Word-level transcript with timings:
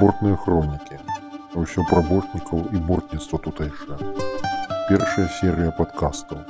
Бортныя 0.00 0.36
хронікі. 0.36 0.96
Усё 1.54 1.84
пра 1.86 2.00
бортнікаў 2.02 2.64
і 2.74 2.80
бортніцтва 2.88 3.38
тутэйшае. 3.44 3.98
Першая 4.88 5.26
серыя 5.38 5.70
падкастаў. 5.78 6.40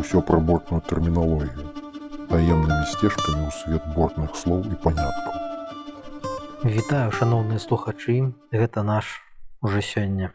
Усё 0.00 0.22
пра 0.24 0.38
бортную 0.40 0.80
тэрміналогію. 0.88 1.68
Таемнымі 2.32 2.86
сцежкамі 2.94 3.44
ў 3.44 3.52
свет 3.60 3.84
бортных 3.92 4.32
слоў 4.40 4.64
і 4.72 4.80
паняткаў. 4.80 5.32
Вітаю 6.64 7.12
шаноўныя 7.12 7.60
слухачы, 7.60 8.32
гэта 8.48 8.82
наш 8.82 9.20
уже 9.60 9.84
сёння 9.84 10.32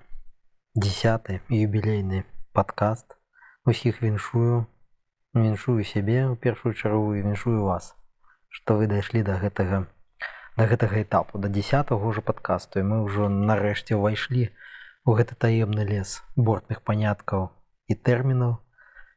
десятый 0.75 1.41
юбілейны 1.49 2.23
падкаст. 2.53 3.17
Усіх 3.65 4.05
віншую, 4.05 4.69
віншую 5.33 5.81
сябе 5.81 6.29
ў 6.29 6.37
першую 6.37 6.77
чаргу 6.77 7.17
і 7.17 7.25
віншую 7.25 7.65
вас, 7.65 7.95
што 8.49 8.77
вы 8.77 8.85
дайшлі 8.85 9.25
да 9.25 9.41
гэтага 9.41 9.89
да 10.59 10.67
гэтага 10.67 10.99
этапу 10.99 11.39
да 11.39 11.47
10 11.47 11.95
ўжо 11.95 12.21
падкасту 12.21 12.83
і 12.83 12.87
мы 12.91 12.95
ўжо 13.07 13.31
нарэшце 13.31 13.95
ўвайшлі 13.95 14.49
у 15.07 15.15
гэты 15.15 15.39
таемны 15.39 15.87
лес 15.87 16.19
бортных 16.35 16.83
паняткаў 16.83 17.45
і 17.87 17.95
тэрмінаў. 17.95 18.59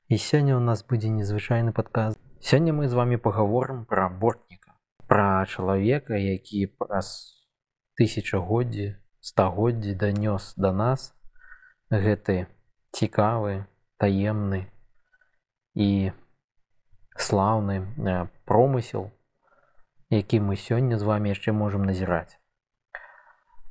І 0.07 0.15
сёння 0.23 0.55
ў 0.55 0.63
нас 0.63 0.87
будзе 0.87 1.11
незвычайны 1.11 1.75
падказ. 1.75 2.15
Сёння 2.39 2.71
мы 2.71 2.87
з 2.87 2.95
вами 2.95 3.19
паговорым 3.19 3.83
пра 3.91 4.07
бортніка 4.07 4.79
пра 5.11 5.43
чалавека 5.51 6.15
які 6.15 6.71
праз 6.79 7.11
тысячагоддзі 7.99 8.87
стагоддзі 9.19 9.99
данёс 9.99 10.55
да 10.55 10.71
нас 10.71 11.11
гэты 11.91 12.47
цікавы 12.95 13.67
таемны 13.99 14.71
і 15.75 15.91
слаўны 17.19 17.83
промысел 18.47 19.11
які 20.17 20.41
мы 20.41 20.57
сёння 20.57 20.99
з 20.99 21.03
вами 21.03 21.33
яшчэ 21.33 21.53
можемм 21.53 21.85
назіраць 21.89 22.37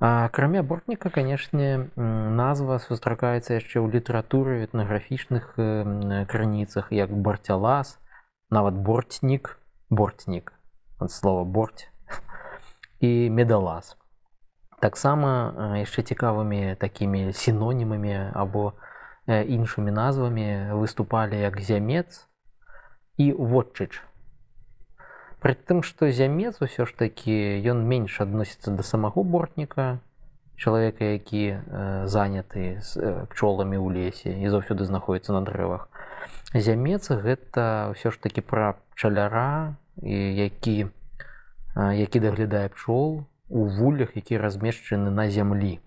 акрамя 0.02 0.64
бортніка 0.64 1.10
канешне 1.14 1.90
назва 1.96 2.80
сустракаецца 2.82 3.62
яшчэ 3.62 3.78
ў 3.78 3.94
літаратуры 3.94 4.66
этнаграфічных 4.66 5.54
крыніцах 6.26 6.90
як 6.90 7.14
борцялас 7.14 8.02
нават 8.50 8.74
бортнік 8.74 9.62
бортнік 9.90 10.54
слова 11.08 11.44
борт 11.46 11.94
і 13.00 13.30
медалас 13.30 13.98
таксама 14.82 15.78
яшчэ 15.78 16.02
цікавымі 16.02 16.76
такімі 16.82 17.30
сінонімамі 17.34 18.34
або 18.34 18.74
іншымі 19.30 19.94
назвамі 19.94 20.74
выступалі 20.74 21.38
як 21.38 21.62
зямец 21.62 22.26
і 23.22 23.34
вотчыч 23.38 24.02
Пры 25.42 25.56
тым, 25.58 25.82
што 25.82 26.12
зямец 26.14 26.62
усё 26.62 26.86
ж 26.86 26.94
такі 26.94 27.34
ён 27.66 27.82
менш 27.90 28.22
адносіцца 28.22 28.70
да 28.78 28.84
самого 28.86 29.24
бортніка, 29.26 29.98
чалавека, 30.54 31.18
які 31.18 31.58
э, 31.58 32.06
заняты 32.06 32.78
з 32.86 33.02
э, 33.02 33.26
пчоламі 33.34 33.82
ў 33.82 33.88
лесе 33.90 34.38
і 34.38 34.46
заўсёды 34.54 34.86
знаходіцца 34.86 35.34
на 35.34 35.42
дрэвах. 35.42 35.90
Зямец 36.54 37.10
гэта 37.10 37.90
ўсё 37.90 38.14
ж 38.14 38.22
такі 38.22 38.46
пра 38.46 38.78
пчаляра, 38.94 39.74
які, 39.98 40.94
э, 41.74 41.94
які 41.98 42.22
даглядае 42.22 42.70
пчол 42.70 43.26
у 43.50 43.66
вулях, 43.66 44.14
які 44.14 44.38
размешчаны 44.38 45.10
на 45.10 45.26
зямлі 45.26 45.82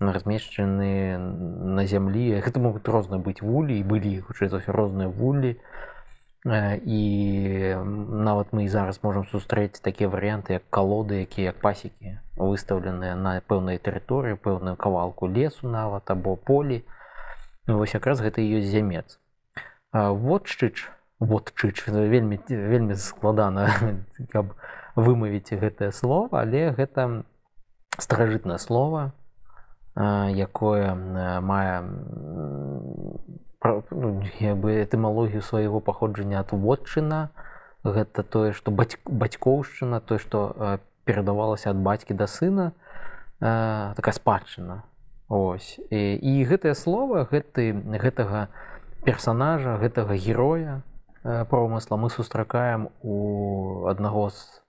размешчаны 0.00 1.16
на 1.16 1.86
зямлі 1.88 2.36
гэта 2.44 2.60
могуць 2.60 2.84
розна 2.84 3.16
быць 3.16 3.40
вулі 3.40 3.80
і 3.80 3.82
былі 3.82 4.20
хутчэй 4.20 4.52
за 4.52 4.60
ўсё 4.60 4.76
розныя 4.76 5.08
вулі 5.08 5.56
і 6.44 7.02
нават 7.76 8.52
мы 8.52 8.64
і 8.64 8.68
зараз 8.68 9.00
можам 9.02 9.24
сустрэць 9.24 9.80
такія 9.80 10.08
варыянты 10.08 10.60
як 10.60 10.64
калоды 10.70 11.26
якія 11.26 11.50
як 11.50 11.60
пасекі 11.60 12.18
выстаўленыя 12.36 13.16
на 13.16 13.40
пэўнай 13.40 13.78
тэрыторыі 13.78 14.36
пэўную 14.36 14.76
кавалку 14.76 15.26
лесу 15.26 15.68
нават 15.68 16.10
або 16.10 16.36
полі 16.36 16.84
вось 17.66 17.94
якраз 17.94 18.20
гэта 18.20 18.44
ёсць 18.44 18.70
зямец 18.70 19.18
вотчыч 19.92 20.86
вотчыч 21.18 21.88
вельмі 21.88 22.38
вельмі 22.48 22.94
складана 22.94 23.72
каб 24.32 24.54
вымавіць 24.94 25.50
гэтае 25.50 25.90
слово 25.92 26.44
але 26.44 26.70
гэта 26.70 27.24
старажытнае 27.98 28.58
слово 28.58 29.12
якое 29.96 30.94
мае 31.40 31.82
ну, 33.64 34.22
этымалогію 34.42 35.42
свайго 35.42 35.80
паходжання 35.80 36.40
ад 36.40 36.52
вотчына 36.52 37.30
гэта 37.84 38.22
тое 38.22 38.52
што 38.52 38.70
бацьк 38.70 39.00
бацькоўшчына 39.08 40.00
тое 40.00 40.18
што 40.18 40.80
перадавалася 41.06 41.70
ад 41.70 41.80
бацькі 41.80 42.14
да 42.14 42.26
сына 42.26 42.72
э, 43.40 43.94
такая 43.96 44.12
спадчына. 44.12 44.82
Ось. 45.28 45.78
І, 45.90 46.18
і 46.18 46.44
гэтае 46.44 46.74
слово 46.74 47.26
гэты 47.30 47.72
гэтага 47.72 48.48
персонажа 49.06 49.78
гэтага 49.78 50.18
героя 50.18 50.82
э, 51.22 51.44
промысла 51.46 51.96
мы 51.96 52.10
сустракаем 52.10 52.90
у 53.02 53.86
аднаго 53.86 54.30
з 54.30 54.62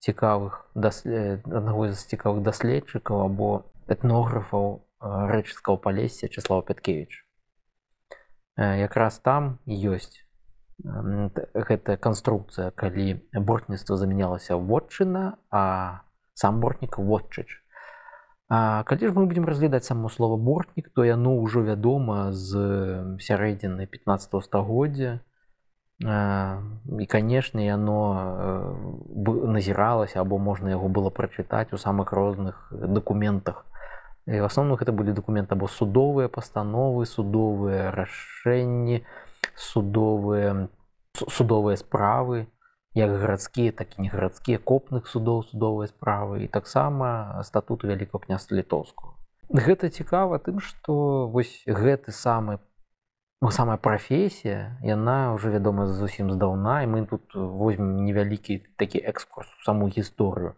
цікавых 0.00 0.68
даслед 0.74 1.44
аднаго 1.48 1.88
з 1.88 2.04
цікавых 2.04 2.44
даследчыкаў 2.44 3.24
або 3.26 3.64
этнографаў 3.88 4.84
рэчыцкаго 5.00 5.76
палесся 5.76 6.28
числава 6.28 6.62
пяткевич 6.62 7.27
якраз 8.58 9.18
там 9.22 9.58
ёсць 9.66 10.26
гэтая 10.82 11.96
канструкцыя 11.96 12.70
калі 12.70 13.22
бортніцтва 13.34 13.96
замянялася 13.96 14.56
вотчына 14.56 15.38
а 15.50 16.02
сам 16.34 16.60
бортнік 16.60 16.98
вотчыч 16.98 17.62
калі 18.48 19.08
ж 19.08 19.12
мы 19.14 19.26
будзем 19.26 19.44
разглядаць 19.44 19.86
само 19.86 20.08
слова 20.08 20.36
бортнік 20.36 20.90
то 20.94 21.04
яно 21.04 21.38
ўжо 21.38 21.62
вядома 21.62 22.32
з 22.32 23.18
сярэдзіны 23.20 23.86
15 23.86 24.42
стагоддзя 24.42 25.20
і 26.00 27.06
канешне 27.10 27.66
яно 27.66 27.98
назіралася 29.26 30.20
або 30.20 30.38
можна 30.38 30.70
яго 30.70 30.88
было 30.88 31.10
прачытаць 31.10 31.74
у 31.74 31.78
самых 31.78 32.12
розных 32.12 32.70
дакументах 32.70 33.66
в 34.28 34.44
асноўным 34.44 34.76
гэта 34.76 34.92
былі 34.92 35.16
дакументы 35.16 35.56
або 35.56 35.68
судовыя 35.72 36.28
пастановы 36.28 37.08
судовыя 37.08 37.88
рашэнні 37.96 39.00
судовыя 39.56 40.68
судовыя 41.16 41.80
справы 41.80 42.46
як 42.92 43.10
гарадскія 43.10 43.72
так 43.72 43.96
і 43.96 44.04
не 44.04 44.12
гарадскія 44.12 44.58
копных 44.58 45.08
судоў 45.08 45.48
судовыя 45.48 45.88
справы 45.88 46.44
і 46.44 46.48
таксама 46.52 47.40
статут 47.48 47.88
вялікого 47.88 48.20
княства 48.20 48.60
літоўскую 48.60 49.16
гэта 49.48 49.88
цікава 49.88 50.38
тым 50.44 50.60
што 50.60 51.28
вось 51.32 51.64
гэты 51.64 52.12
самы 52.12 52.60
ну, 53.40 53.50
самая 53.50 53.80
прафесія 53.80 54.76
яна 54.84 55.32
ўжо 55.40 55.56
вядома 55.56 55.88
зусім 55.88 56.28
здаўна 56.36 56.84
і 56.84 56.92
мы 56.92 57.06
тут 57.08 57.32
возьмем 57.32 58.04
невялікі 58.04 58.60
такі 58.76 59.00
экскурс 59.00 59.48
саму 59.64 59.88
гісторыю 59.88 60.52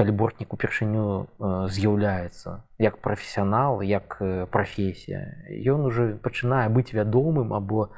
калі 0.00 0.16
бортнік 0.16 0.54
упершыню 0.56 1.28
з'яўляецца 1.68 2.64
як 2.80 2.96
прафесіянал 3.04 3.82
як 3.84 4.16
прафесія. 4.48 5.44
Ён 5.52 5.84
уже 5.84 6.16
пачынае 6.16 6.72
быць 6.72 6.96
вядомым 6.96 7.52
або 7.52 7.92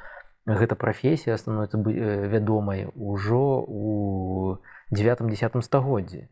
гэта 0.46 0.74
прафесія 0.74 1.38
становіцца 1.38 1.78
вядомай 2.26 2.90
ужо 2.98 3.62
у 3.62 4.58
девятым 4.90 5.30
десятым 5.30 5.62
стагоддзі 5.62 6.26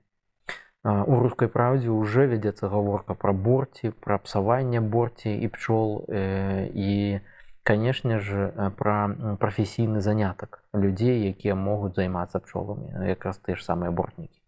у 0.83 1.21
рускай 1.23 1.47
праўдзе 1.47 1.95
уже 1.95 2.27
вядзецца 2.27 2.67
гаворка 2.73 3.15
пра 3.15 3.31
борці 3.31 3.95
пра 4.03 4.19
псаванне 4.19 4.81
борці 4.81 5.31
і 5.31 5.47
пчол 5.55 6.03
і 6.11 7.21
канешне 7.63 8.19
ж 8.19 8.51
пра 8.75 8.99
прафесійны 9.39 10.03
занятак 10.03 10.65
людзей 10.75 11.31
якія 11.31 11.55
могуць 11.55 11.95
займацца 11.95 12.43
пчоламі. 12.43 13.07
Якраз 13.07 13.39
тыя 13.39 13.55
ж 13.55 13.63
самыя 13.63 13.95
бортнікі 13.95 14.40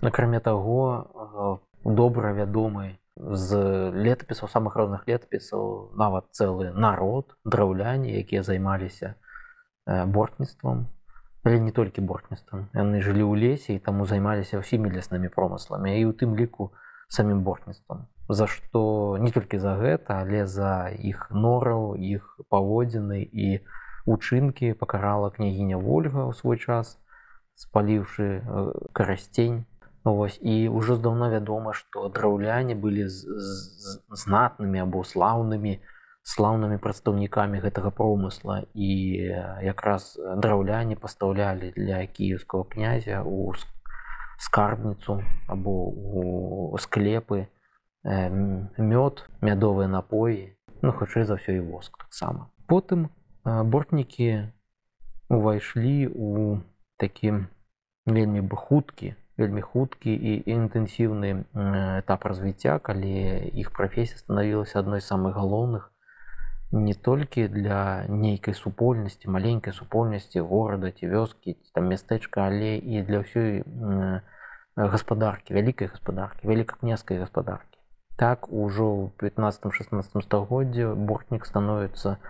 акрамя 0.00 0.40
таго 0.40 1.60
добра 1.84 2.32
вядомы 2.32 2.98
з 3.16 3.56
летапісаў 3.92 4.48
самых 4.48 4.76
розных 4.76 5.04
летапісаў 5.06 5.92
нават 5.96 6.30
цэлы 6.32 6.72
народ 6.72 7.36
драўляне 7.44 8.16
якія 8.20 8.42
займаліся 8.42 9.14
бортніцтвам 9.86 10.88
але 11.44 11.60
не 11.60 11.72
толькі 11.72 12.04
бортніцтвам 12.04 12.68
яны 12.76 13.00
жылі 13.00 13.24
ў 13.24 13.34
лесе 13.44 13.76
і 13.76 13.82
таму 13.84 14.06
займаліся 14.06 14.60
ўсімі 14.60 14.92
ляснымі 14.92 15.32
промысламі. 15.32 15.96
І 15.96 16.04
ў 16.08 16.12
тым 16.12 16.36
ліку 16.36 16.72
самім 17.08 17.44
бортніцтвам 17.44 18.08
за 18.28 18.46
што 18.46 19.18
не 19.18 19.32
толькі 19.34 19.58
за 19.58 19.74
гэта 19.76 20.20
але 20.22 20.46
за 20.46 20.88
іх 20.94 21.28
нораў 21.34 21.96
іх 21.96 22.38
паводзіны 22.48 23.24
і 23.24 23.64
учынкі 24.06 24.72
пакарала 24.78 25.30
княгіня 25.34 25.80
ольга 25.80 26.28
ў 26.28 26.32
свой 26.36 26.56
час 26.56 26.96
спаліўшы 27.58 28.28
карасцень 28.92 29.66
Вось 30.04 30.38
і 30.40 30.68
ўжо 30.72 30.96
здаўна 30.96 31.28
вядома, 31.28 31.72
што 31.76 32.08
драўляне 32.08 32.74
былі 32.74 33.04
знатнымі 33.08 34.80
або 34.80 35.04
слаўнымі 35.04 35.80
слаўнымі 36.30 36.76
прадстаўнікамі 36.78 37.60
гэтага 37.64 37.90
промысла. 37.90 38.64
І 38.74 38.90
якраз 39.64 40.16
драўляне 40.36 40.96
пастаўлялі 40.96 41.72
для 41.76 42.04
кіеўскага 42.06 42.64
князя 42.64 43.22
у 43.24 43.52
скарбніцу 44.40 45.20
або 45.48 45.72
у 46.72 46.78
склепы 46.80 47.44
э, 48.04 48.28
мёд 48.78 49.28
мядовыя 49.44 49.84
напоі 49.84 50.56
ну 50.80 50.96
хутчэй 50.96 51.28
за 51.28 51.36
ўсё 51.36 51.60
і 51.60 51.64
воск 51.68 52.00
таксама 52.00 52.48
потым 52.64 53.12
э, 53.44 53.62
бортнікі 53.68 54.48
увайшлі 55.28 56.08
у 56.08 56.56
такі 56.96 57.44
вельмі 58.08 58.40
бы 58.40 58.56
хуткі 58.56 59.12
вельмі 59.40 59.64
хуткі 59.64 60.12
і 60.12 60.32
інтэнсіўны 60.46 61.30
этап 62.04 62.26
развіцця 62.28 62.78
калі 62.78 63.14
іх 63.64 63.72
прафесія 63.76 64.20
станавілася 64.20 64.84
адной 64.84 65.00
з 65.00 65.10
самых 65.10 65.34
галоўных 65.40 65.90
не 66.72 66.94
толькі 66.94 67.48
для 67.48 68.04
нейкай 68.08 68.54
супольнасці 68.54 69.30
маленькай 69.30 69.72
супольнасці 69.72 70.40
горада 70.40 70.92
ці 70.92 71.10
вёскі 71.10 71.56
там 71.74 71.90
мястэчка 71.90 72.46
але 72.46 72.76
і 72.78 73.02
для 73.02 73.24
ўсёй 73.26 73.64
гаспадаркі 74.76 75.54
вялікай 75.54 75.88
гаспадаркі 75.88 76.46
вялікакняскай 76.46 77.18
гаспадаркі. 77.18 77.78
Так 78.16 78.52
ужо 78.52 79.10
ў 79.18 79.32
15-16 79.32 80.22
стагоддзе 80.22 80.94
бортнік 80.94 81.46
становіцца 81.46 82.20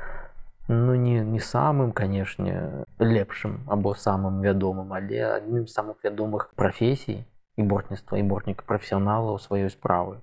ну 0.71 0.95
не 0.95 1.21
не 1.25 1.41
самым 1.41 1.91
канешне 1.93 2.87
лепшым 2.99 3.59
або 3.67 3.95
самым 3.95 4.41
вядомым 4.41 4.93
але 4.93 5.19
адным 5.27 5.67
з 5.67 5.75
самых 5.75 5.99
вядомых 6.07 6.55
прафесій 6.55 7.25
і 7.57 7.63
бортніцтва 7.63 8.19
і 8.19 8.23
бортніка 8.23 8.63
прафесіяналаў 8.67 9.41
сваёй 9.43 9.71
справы. 9.75 10.23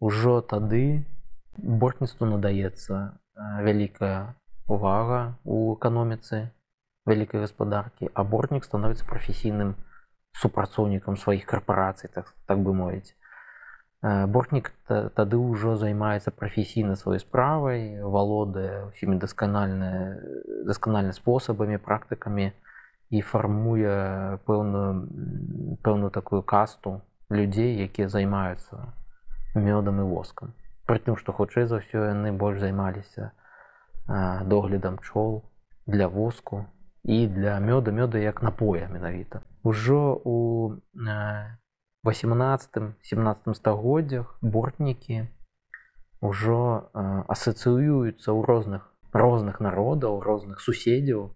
Ужо 0.00 0.40
тады 0.40 1.04
бортніцтву 1.58 2.26
надаецца 2.30 3.20
вялікая 3.68 4.34
увага 4.66 5.36
у 5.44 5.76
эканоміцы 5.76 6.48
вялікай 7.04 7.44
гаспадаркі 7.44 8.08
абортнік 8.14 8.64
становіцца 8.64 9.04
прафесійным 9.04 9.76
супрацоўнікам 10.32 11.20
сваіх 11.20 11.44
карпорацый 11.44 12.08
так, 12.08 12.32
так 12.46 12.64
бы 12.64 12.72
мовіць 12.72 13.12
бортнік 14.02 14.70
тады 14.86 15.36
ўжо 15.36 15.74
займаецца 15.74 16.30
прафесійна 16.30 16.94
сваёй 16.94 17.18
справай 17.18 17.98
валодае 17.98 18.94
ўсімі 18.94 19.18
дасканальна 19.18 20.22
дасканальна 20.70 21.10
спосабамі 21.16 21.82
практыкамі 21.82 22.54
і 23.10 23.18
фармуе 23.26 24.38
пэўную 24.46 25.82
пэўную 25.82 26.10
такую 26.14 26.42
касту 26.46 27.02
людзей 27.30 27.74
якія 27.90 28.06
займаюцца 28.06 28.86
мёдам 29.58 29.98
і 29.98 30.06
воскам 30.06 30.54
прытым 30.86 31.18
што 31.18 31.34
хутчэй 31.34 31.66
за 31.66 31.82
ўсё 31.82 32.06
яны 32.14 32.30
больш 32.30 32.62
займаліся 32.62 33.34
доглядам 34.46 35.02
пчол 35.02 35.42
для 35.90 36.06
воску 36.06 36.70
і 37.02 37.26
для 37.26 37.58
мёда 37.58 37.90
мёда 37.90 38.22
як 38.22 38.46
напоя 38.46 38.86
менавіта 38.94 39.42
ужо 39.66 40.14
у 40.22 40.36
18 42.04 42.94
17 43.02 43.56
стагоддзях 43.56 44.38
бортнікі 44.42 45.26
ўжо 46.22 46.90
асацыююцца 46.94 48.28
ў 48.34 48.40
розных 48.42 48.86
розных 49.12 49.58
народаў 49.60 50.20
розных 50.22 50.60
суседзяў 50.60 51.34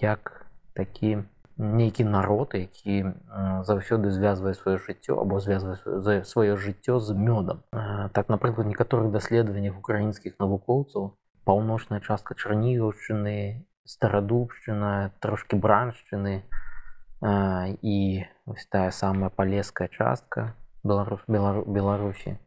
як 0.00 0.46
такі 0.74 1.24
нейкі 1.56 2.04
народ 2.04 2.52
які 2.54 3.16
заўсёды 3.64 4.10
звязвае 4.12 4.52
сваё 4.54 4.76
жыццё 4.76 5.16
або 5.20 5.40
звязвае 5.40 6.24
сваё 6.24 6.56
жыццё 6.56 6.98
з 7.00 7.16
мёдам. 7.16 7.64
Так 8.12 8.28
напрыклад 8.28 8.66
некаторых 8.66 9.10
даследаваннях 9.12 9.78
украінскіх 9.78 10.36
навукоўцаў 10.38 11.16
паўночная 11.44 12.00
частка 12.00 12.34
чарнігаўшчыны 12.34 13.64
старадубшчына 13.86 15.12
трошки 15.20 15.56
браншчыны 15.56 16.42
і 17.22 18.24
ось 18.46 18.66
тая 18.66 18.90
самая 18.90 19.30
палеская 19.30 19.88
частка 19.88 20.54
беларус 20.84 21.20
беларусі. 21.26 22.38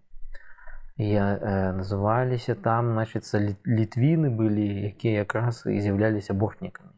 Я 0.99 1.39
э, 1.39 1.71
называліся 1.71 2.55
там 2.55 2.91
значится 2.91 3.39
літвіны 3.65 4.29
былі 4.29 4.91
якія 4.91 5.23
якраз 5.23 5.63
і 5.65 5.79
з'яўляліся 5.79 6.33
бортнікамі. 6.33 6.91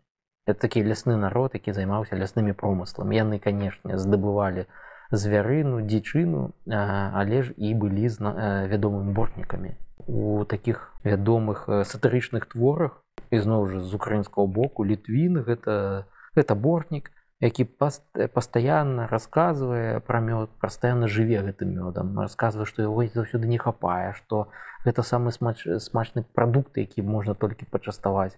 Это 0.49 0.57
такі 0.65 0.81
лясны 0.81 1.15
народ 1.21 1.51
які 1.53 1.73
займаўся 1.73 2.17
ляснымі 2.17 2.57
промыслам 2.57 3.13
яны 3.13 3.37
канешне 3.37 4.01
здабывалі 4.01 4.65
звярыну 5.13 5.85
дзічыну 5.85 6.49
але 6.65 7.43
ж 7.45 7.53
і 7.57 7.77
былі 7.77 8.09
зна 8.09 8.65
вядомымі 8.65 9.13
бортнікамі. 9.13 9.77
У 10.07 10.45
таких 10.49 10.97
вядомых 11.05 11.69
сатырычных 11.69 12.49
творах 12.49 13.05
ізноў 13.29 13.69
жа 13.69 13.79
з 13.85 13.93
украінскага 13.93 14.49
боку 14.49 14.81
літвін 14.81 15.45
гэта 15.45 16.09
гэта 16.33 16.57
бортнік 16.57 17.13
які 17.41 17.65
пастаянна 17.65 19.07
расказвае 19.09 19.99
пра 20.05 20.21
мёд 20.21 20.53
пастаянна 20.61 21.09
жыве 21.09 21.41
гэтым 21.41 21.73
мёдам 21.73 22.13
расказвае 22.21 22.69
што 22.69 22.85
яго 22.85 23.05
заўсёды 23.09 23.49
не 23.49 23.57
хапае 23.57 24.13
што 24.13 24.47
гэта 24.85 25.01
самы 25.01 25.33
смач 25.33 25.65
смачны 25.81 26.21
прадукт 26.21 26.77
які 26.77 27.01
можна 27.01 27.33
толькі 27.33 27.65
пачаставаць 27.65 28.37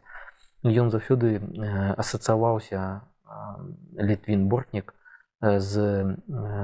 ён 0.63 0.87
заўсёды 0.95 1.43
асацаваўся 1.99 3.03
літвін 3.99 4.47
бортнік 4.47 4.95
з 5.43 6.15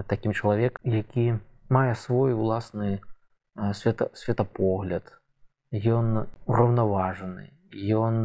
такім 0.08 0.32
чалавек 0.32 0.80
які 0.84 1.44
мае 1.68 1.96
свой 1.96 2.34
уласны 2.34 3.04
света 3.76 4.08
светапогляд 4.16 5.12
ён 5.76 6.24
ураўнаважаны 6.48 7.52
ён 7.76 8.16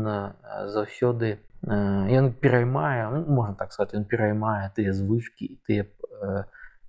заўсёды 0.70 1.42
ён 1.66 2.32
пераймае 2.32 3.10
ну, 3.10 3.24
можна 3.26 3.54
так 3.54 3.72
сказать 3.72 3.94
ён 3.94 4.04
пераймае 4.04 4.70
тыя 4.76 4.92
звычки 4.92 5.44
і 5.44 5.56
тыя 5.66 5.84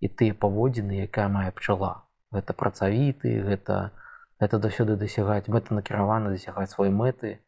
і 0.01 0.07
тыя 0.07 0.33
паводзіны 0.35 0.99
якая 1.07 1.27
мае 1.31 1.51
пчала 1.55 2.03
гэта 2.31 2.53
працавіты 2.53 3.39
гэта 3.41 3.91
это 4.39 4.59
заўсёды 4.59 4.99
дасягаць 4.99 5.47
мэта 5.47 5.75
накіравана 5.75 6.29
дасягаць 6.29 6.71
свае 6.75 6.91
мэты 6.91 7.39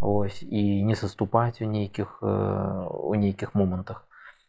ось 0.00 0.42
і 0.42 0.82
не 0.82 0.94
саступаць 0.98 1.62
у 1.62 1.70
нейкіх 1.70 2.18
у 2.22 3.14
нейкіх 3.14 3.54
момантах 3.54 4.02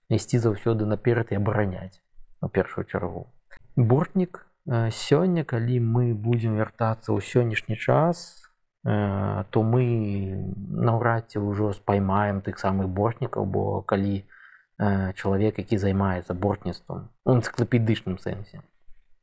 ісці 0.09 0.41
заўсёды 0.41 0.89
наперад 0.89 1.29
і 1.29 1.38
абараняць 1.38 2.01
у 2.41 2.50
першую 2.50 2.86
чаргу 2.86 3.29
бортнік 3.75 4.45
сёння 4.89 5.44
калі 5.44 5.79
мы 5.79 6.13
будзем 6.13 6.57
вяртацца 6.57 7.13
ў 7.13 7.21
сённяшні 7.21 7.77
час 7.77 8.42
то 8.83 9.63
мы 9.63 9.83
наўрад 10.69 11.31
ці 11.31 11.39
ўжо 11.39 11.71
спаймаем 11.74 12.41
тых 12.41 12.59
самых 12.59 12.88
бортнікаў 12.88 13.45
бо 13.45 13.81
калі 13.81 14.25
чалавек 15.15 15.57
які 15.57 15.77
займаецца 15.77 16.33
бортніцтвам 16.33 17.09
у 17.25 17.35
энцыклапедычным 17.35 18.19
сэнсе 18.19 18.60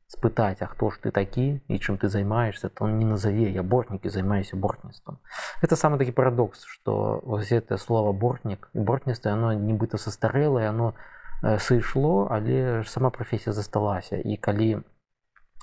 спытаць 0.07 0.59
а 0.61 0.67
хто 0.67 0.89
ж 0.89 0.99
ты 1.05 1.11
такі 1.11 1.61
і 1.67 1.77
чым 1.77 2.01
ты 2.01 2.09
займаешься 2.09 2.69
то 2.69 2.85
он 2.85 2.97
не 2.97 3.05
назове 3.05 3.51
я 3.51 3.63
бортнікі 3.63 4.09
займаюся 4.09 4.57
бортніцтвам 4.57 5.21
это 5.61 5.77
самы 5.77 5.97
такі 5.97 6.11
парадокс 6.11 6.65
что 6.65 7.21
вось 7.23 7.51
это 7.51 7.77
слово 7.77 8.13
бортнік 8.13 8.69
бортніцтва 8.73 9.33
оно 9.37 9.53
нібыта 9.53 9.97
састарэлае 9.97 10.69
оно 10.69 10.93
сышло 11.41 12.27
але 12.29 12.83
сама 12.85 13.09
прафесія 13.09 13.53
засталася. 13.53 14.17
І 14.17 14.37
калі 14.37 14.81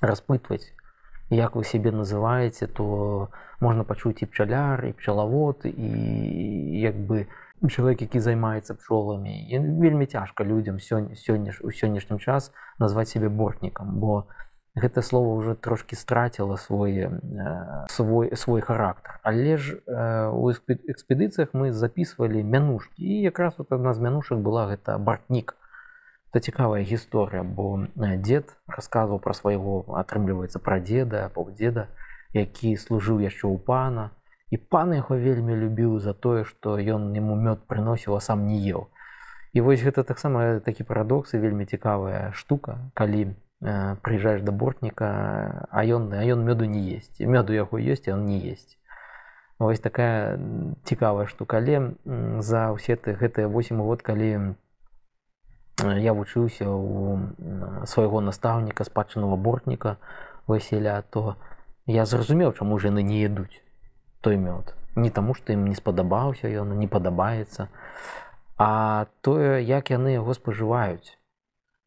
распытваць 0.03 0.75
як 1.31 1.57
вы 1.57 1.65
себе 1.65 1.91
называеце 1.93 2.67
то 2.67 3.29
можна 3.61 3.85
пачуць 3.85 4.23
і 4.23 4.27
пчаляр 4.27 4.85
і 4.87 4.93
пчалавод 4.93 5.65
і 5.65 5.91
як 6.81 6.97
бы 6.97 7.27
чалавек 7.67 8.03
які 8.03 8.21
займаецца 8.21 8.75
пчоламі 8.75 9.45
вельмі 9.81 10.07
цяжка 10.07 10.45
людям 10.45 10.79
сёння 10.79 11.15
сёння 11.15 11.53
ж 11.53 11.61
у 11.63 11.71
сённяшнім 11.71 12.19
час 12.19 12.53
назваць 12.79 13.11
себе 13.11 13.29
бортнікам 13.29 13.99
бо 13.99 14.25
гэта 14.79 15.03
слово 15.03 15.35
уже 15.35 15.55
трошки 15.55 15.95
страціла 15.95 16.57
свой 16.57 17.11
свой 17.89 18.37
свой 18.37 18.61
характар 18.61 19.21
але 19.23 19.57
ж 19.57 19.83
у 20.33 20.51
экспедыцыях 20.51 21.53
мы 21.53 21.73
записывалі 21.73 22.43
мянушки 22.45 23.03
і 23.03 23.21
якраз 23.21 23.59
вот 23.59 23.73
адна 23.73 23.95
з 23.95 23.99
мянушак 23.99 24.39
была 24.39 24.69
гэта 24.71 24.99
бартнік 24.99 25.57
это 26.31 26.41
цікавая 26.41 26.85
гісторыя 26.85 27.43
бо 27.43 27.87
дед 27.97 28.57
расказваў 28.69 29.19
пра 29.19 29.33
свайго 29.33 29.85
атрымліваецца 29.97 30.61
пра 30.61 30.79
деда 30.81 31.31
паўдзеда 31.35 31.89
які 32.33 32.77
служыў 32.77 33.21
яшчэ 33.25 33.49
ў 33.49 33.57
пана. 33.59 34.11
І 34.51 34.57
пан 34.57 34.93
яго 34.97 35.17
вельмі 35.17 35.57
любіў 35.57 35.99
за 36.01 36.13
тое 36.13 36.45
што 36.45 36.77
ён 36.77 37.13
яму 37.17 37.37
мёд 37.37 37.65
прыносіў 37.69 38.17
а 38.17 38.21
сам 38.21 38.47
не 38.49 38.61
еў. 38.61 38.89
І 39.53 39.61
вось 39.61 39.81
гэта 39.81 40.05
таксама 40.05 40.61
такі 40.61 40.85
парадоксы 40.85 41.41
вельмі 41.41 41.65
цікавая 41.65 42.33
штука 42.33 42.79
калі 42.95 43.33
э, 43.61 43.97
прыязджаеш 44.05 44.45
да 44.45 44.53
бортніка 44.53 45.69
а 45.71 45.85
ён 45.85 46.13
а 46.13 46.25
ён 46.25 46.45
мёду 46.45 46.65
не 46.65 46.85
есть 46.85 47.21
мёду 47.21 47.53
яго 47.53 47.81
ёсць 47.81 48.09
он 48.09 48.27
не 48.27 48.41
есть 48.41 48.77
вось 49.59 49.81
такая 49.81 50.39
цікавая 50.85 51.27
штука. 51.27 51.59
Але 51.59 51.97
за 52.41 52.73
ўсе 52.73 52.97
ты 52.97 53.17
гэтыя 53.17 53.49
8 53.49 53.81
год 53.81 54.03
калі 54.03 54.55
я 55.85 56.13
вучыўся 56.13 56.71
у 56.71 57.19
свайго 57.87 58.21
настаўніка 58.21 58.85
спадчынного 58.85 59.37
бортніка 59.37 59.97
васіля 60.47 61.03
то 61.11 61.37
я 61.87 62.05
зразумеў 62.05 62.53
чаму 62.53 62.79
ж 62.79 62.91
яны 62.91 63.03
не 63.03 63.23
ядуць 63.23 63.63
той 64.21 64.37
мёд 64.37 64.75
не 64.97 65.11
таму 65.11 65.35
што 65.35 65.53
ім 65.53 65.67
не 65.71 65.77
спадабаўся 65.79 66.51
ён 66.51 66.75
не 66.79 66.89
падабаецца 66.89 67.69
а 68.59 69.07
тое 69.21 69.63
як 69.63 69.91
яны 69.95 70.19
яго 70.19 70.35
спажываюць 70.35 71.15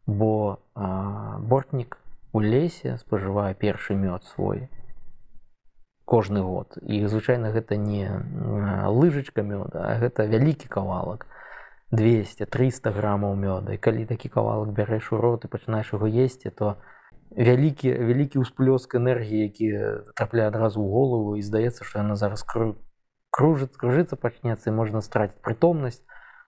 бо 0.08 0.60
а, 0.76 1.38
бортнік 1.40 1.98
у 2.34 2.40
лесе 2.40 2.98
спажывае 2.98 3.54
першы 3.54 3.96
мёд 3.96 4.24
свой 4.24 4.70
кожны 6.06 6.42
год. 6.42 6.78
І 6.82 7.08
звычайна 7.08 7.52
гэта 7.52 7.76
не 7.76 8.10
лыжачка 8.88 9.44
мёда 9.44 9.84
а 9.88 10.00
гэта 10.00 10.28
вялікі 10.28 10.68
кавалак 10.68 11.28
200 11.92 12.46
300 12.46 12.92
грамаў 12.92 13.36
мёда. 13.36 13.76
І 13.76 13.78
калі 13.78 14.06
такі 14.06 14.30
кавалак 14.30 14.72
бярэш 14.72 15.12
у 15.12 15.20
рот 15.20 15.44
і 15.46 15.52
пачынаеш 15.52 15.92
яго 15.92 16.08
есці 16.08 16.50
то 16.50 16.80
вялікі 17.36 17.92
вялікі 17.92 18.40
ўсплёск 18.40 18.96
энергіі 18.96 19.52
які 19.52 19.68
трапляе 20.16 20.48
адразу 20.48 20.80
ў 20.80 20.88
голову 20.88 21.36
і 21.36 21.44
здаецца 21.44 21.84
што 21.84 22.00
яна 22.00 22.16
зараз 22.16 22.48
кру 22.48 22.80
кружыць 23.32 23.76
кружыцца 23.76 24.16
пачнецца 24.16 24.72
і 24.72 24.76
можна 24.76 25.04
страціць 25.04 25.44
прытомнасць. 25.44 26.04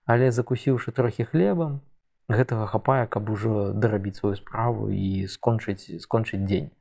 Але 0.07 0.31
закусіўшы 0.31 0.95
трохі 0.95 1.27
хлебам 1.27 1.83
гэтага 2.31 2.67
хапае 2.71 3.07
каб 3.07 3.27
ужо 3.27 3.75
дарабіць 3.75 4.23
сваю 4.23 4.39
справу 4.39 4.87
і 4.87 5.27
скончыць 5.27 5.99
скончыць 5.99 6.47
дзень. 6.47 6.71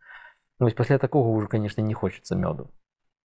Вось 0.62 0.78
пасля 0.78 1.02
такога 1.02 1.34
ўжо 1.34 1.50
конечно 1.50 1.82
не 1.82 1.94
хочется 1.94 2.38
мёду. 2.38 2.70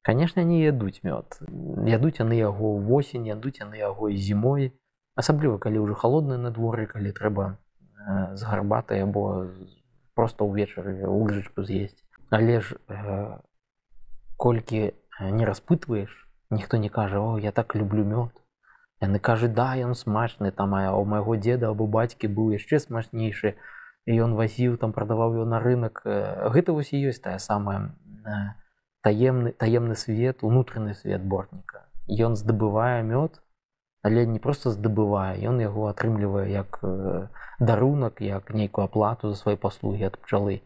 Конечно 0.01 0.41
не 0.41 0.65
ядуць 0.65 1.05
мёд. 1.05 1.37
Ядуць 1.85 2.17
яны 2.17 2.33
яго 2.33 2.73
восень 2.81 3.29
ядуць 3.29 3.61
яны 3.61 3.77
яго 3.77 4.09
і 4.09 4.17
зімой 4.17 4.73
асабліва 5.17 5.57
калі 5.57 5.83
ўжо 5.85 5.97
холоднае 5.97 6.37
надвор'е 6.37 6.87
калі 6.87 7.11
трэба 7.11 7.57
з 8.37 8.41
гарбатай 8.47 9.03
або 9.03 9.49
просто 10.13 10.47
ўвечары 10.47 11.03
ужачку 11.09 11.65
з'есць 11.67 11.97
але 12.29 12.61
ж 12.61 12.77
э, 12.87 13.39
колькі 14.37 14.93
не 15.19 15.45
распытваеш 15.45 16.13
ніхто 16.49 16.77
не 16.77 16.89
кажа 16.89 17.19
о 17.19 17.39
я 17.39 17.51
так 17.51 17.75
люблю 17.75 18.05
мёд 18.05 18.33
Яны 18.97 19.19
кажуць 19.21 19.53
да 19.53 19.77
ён 19.77 19.93
смачны 19.93 20.49
там 20.51 20.73
а 20.73 20.89
у 20.97 21.05
майго 21.05 21.35
деда 21.37 21.69
або 21.69 21.85
бацькі 21.85 22.29
быў 22.33 22.57
яшчэ 22.57 22.79
смачнейшы 22.81 23.53
і 24.09 24.17
ён 24.25 24.33
вазіў 24.33 24.77
там 24.81 24.93
прадаваў 24.93 25.37
его 25.37 25.45
на 25.45 25.59
рынок 25.61 26.01
гэта 26.05 26.73
вось 26.73 26.93
і 26.97 27.01
ёсць 27.11 27.21
тая 27.21 27.37
самая 27.37 27.93
таемны 29.05 29.53
таемны 29.53 29.95
свет 29.95 30.41
унутраны 30.41 30.95
свет 30.95 31.21
бортніка. 31.21 31.85
Ён 32.07 32.35
здабывае 32.35 33.03
мёд 33.03 33.37
але 34.07 34.25
не 34.25 34.39
просто 34.39 34.71
здабывае 34.71 35.35
ён 35.51 35.59
яго 35.59 35.91
атрымлівае 35.91 36.47
як 36.47 36.79
дарунак 37.59 38.21
як 38.23 38.53
нейкую 38.53 38.85
аплату 38.85 39.31
за 39.33 39.35
свае 39.35 39.57
паслугі 39.57 40.07
ад 40.07 40.15
пчалы. 40.23 40.61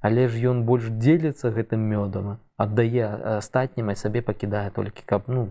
Але 0.00 0.28
ж 0.32 0.40
ён 0.48 0.62
больш 0.64 0.88
дзеліцца 0.88 1.50
гэтым 1.52 1.84
мёдам 1.92 2.38
аддае 2.56 3.36
астатнім 3.38 3.90
і 3.92 3.96
сабе 3.98 4.22
пакідае 4.22 4.70
толькі 4.70 5.04
каб 5.12 5.28
ну 5.28 5.50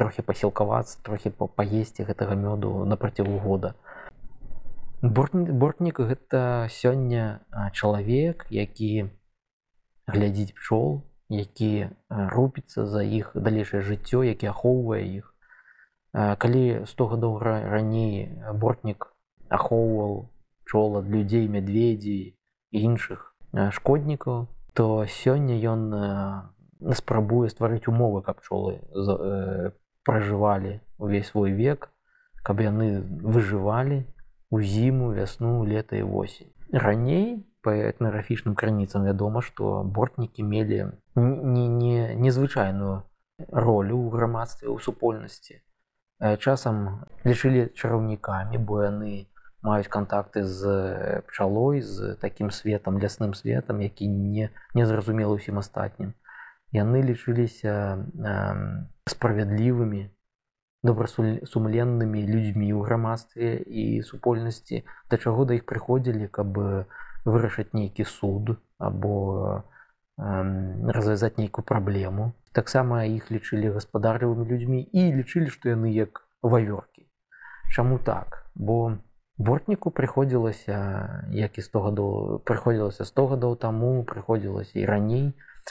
трохі 0.00 0.24
пасілкавацца 0.24 1.02
трохі 1.02 1.34
паесці 1.36 2.08
гэтага 2.08 2.38
мёду 2.40 2.72
на 2.88 2.96
працягу 2.96 3.36
года. 3.44 3.74
Бортнік 5.02 6.00
гэта 6.00 6.68
сёння 6.72 7.44
чалавек 7.72 8.46
які 8.48 9.10
глядзіць 10.06 10.56
пчол 10.56 11.02
які 11.28 11.90
рупіцца 12.08 12.86
за 12.86 13.02
іх 13.02 13.34
далейшае 13.34 13.82
жыццё 13.82 14.22
які 14.30 14.54
ахоўвае 14.54 15.04
іх 15.20 15.34
калі 16.12 16.86
100 16.86 17.06
гадоў 17.14 17.38
раней 17.42 18.30
бортнік 18.54 19.10
ахоўваў 19.48 20.30
пчол 20.64 21.02
ад 21.02 21.10
людзей 21.10 21.48
мядведзі 21.48 22.34
іншых 22.70 23.34
шкоднікаў 23.54 24.48
то 24.74 25.04
сёння 25.06 25.58
ён 25.74 25.82
спрабуе 26.94 27.50
стварыць 27.50 27.86
умовы 27.86 28.22
каб 28.22 28.40
пчолы 28.40 28.80
пражывалі 30.04 30.80
увесь 30.98 31.28
свой 31.28 31.52
век, 31.52 31.90
каб 32.42 32.60
яны 32.60 33.00
выжывалі 33.02 34.06
у 34.50 34.60
зіму, 34.60 35.12
вясну, 35.12 35.64
лета 35.64 35.96
і 35.96 36.02
восень. 36.02 36.52
Раней 36.72 37.46
па 37.62 37.74
этнаграфічным 37.76 38.54
крыніцам 38.54 39.04
вядома, 39.04 39.42
што 39.42 39.82
бортнікі 39.84 40.42
мелі 40.42 40.96
незвычайную 41.14 43.02
ролю 43.52 43.96
ў 44.00 44.08
грамадстве 44.10 44.68
ў 44.68 44.80
супольнасці. 44.80 45.60
Часам 46.20 47.04
лічылі 47.24 47.72
чараўнікамі, 47.72 48.58
бо 48.60 48.84
яны 48.84 49.26
маюць 49.64 49.88
кантакты 49.88 50.44
з 50.44 51.22
пчалой 51.28 51.80
з 51.80 52.14
такім 52.20 52.50
светам 52.50 53.00
лясным 53.00 53.34
светам, 53.34 53.80
які 53.80 54.08
не, 54.08 54.50
не 54.74 54.84
зразумела 54.86 55.36
ўсім 55.36 55.60
астатнім. 55.64 56.12
Яны 56.76 57.02
лічыліся 57.02 58.04
справядлівымі 59.08 60.12
добрасумленнымі 60.82 62.20
людзьмі 62.24 62.68
ў 62.72 62.80
грамадстве 62.84 63.56
і 63.60 64.00
супольнасці 64.00 64.84
да 65.10 65.16
чаго 65.20 65.44
да 65.44 65.56
іх 65.56 65.68
прыходзілі 65.68 66.28
каб 66.32 66.56
вырашыць 67.24 67.72
нейкі 67.76 68.08
суд 68.08 68.56
або 68.80 69.64
развязаць 70.20 71.36
нейкую 71.38 71.64
праблему 71.64 72.32
таксама 72.52 73.04
іх 73.08 73.30
лічылі 73.32 73.72
гаспадарлівымі 73.76 74.44
людзьмі 74.44 74.80
і 74.92 75.12
лічылі 75.16 75.48
што 75.48 75.72
яны 75.72 75.92
як 75.96 76.26
вавёркі 76.42 77.06
Чаму 77.70 77.98
так? 77.98 78.50
Бо 78.54 78.98
бортніку 79.38 79.90
прыходзілася 79.90 80.76
як 81.32 81.58
і 81.58 81.62
100 81.62 81.80
гадоў 81.80 82.10
прыходзілася 82.44 83.06
100 83.08 83.26
гадоў 83.32 83.56
таму 83.56 84.04
прыходзілася 84.04 84.76
і 84.76 84.84
раней 84.84 85.24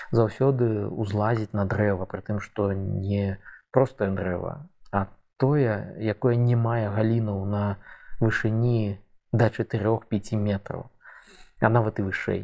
заўсёды 0.10 0.89
ўзлазіць 0.89 1.53
на 1.53 1.65
дрэва 1.70 2.10
пры 2.10 2.25
тым 2.25 2.39
што 2.41 2.74
не 2.74 3.38
простае 3.70 4.10
дрэва 4.18 4.65
а 4.89 5.06
тое 5.38 5.77
якое 6.01 6.34
не 6.36 6.58
мае 6.58 6.89
галінаў 6.89 7.46
на 7.46 7.77
вышыні 8.24 8.98
да 9.32 9.53
4-5 9.53 10.34
метраў 10.41 10.89
а 11.62 11.70
нават 11.70 12.01
і 12.01 12.10
вышэй 12.10 12.41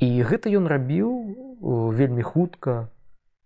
і 0.00 0.08
гэта 0.24 0.50
ён 0.50 0.66
рабіў 0.66 1.08
вельмі 1.94 2.22
хутка 2.22 2.88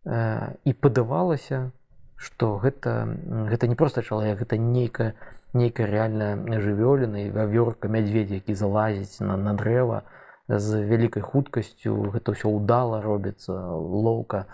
і 0.07 0.73
падавалася 0.73 1.71
што 2.17 2.57
гэта 2.63 3.11
гэта 3.51 3.67
не 3.67 3.75
проста 3.75 4.03
чалавек 4.03 4.43
гэта 4.45 4.57
нейкая 4.57 5.15
нейкая 5.53 5.87
рэальная 5.87 6.61
жывёліна 6.63 7.31
вавёрка 7.35 7.91
мядзведзі 7.91 8.43
які 8.43 8.55
залазіць 8.55 9.21
на 9.21 9.37
на 9.37 9.55
дрэва 9.55 10.05
з 10.49 10.85
вялікай 10.85 11.23
хуткасцю. 11.23 12.13
Гэта 12.13 12.37
ўсё 12.37 12.53
ўдала 12.53 13.01
робіцца 13.01 13.53
лоўка. 13.81 14.47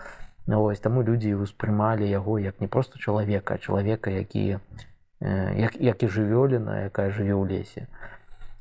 Ось 0.47 0.79
таму 0.79 1.03
людзі 1.03 1.35
ўспрымалі 1.37 2.07
яго 2.07 2.39
як 2.39 2.59
не 2.59 2.67
просто 2.67 2.99
чалавека 2.99 3.57
чалавека 3.57 4.09
які 4.09 4.57
як, 5.21 5.77
як 5.77 6.03
і 6.03 6.07
жывёліна 6.07 6.89
якая 6.89 7.13
жыве 7.13 7.37
ў 7.37 7.45
лесе 7.45 7.87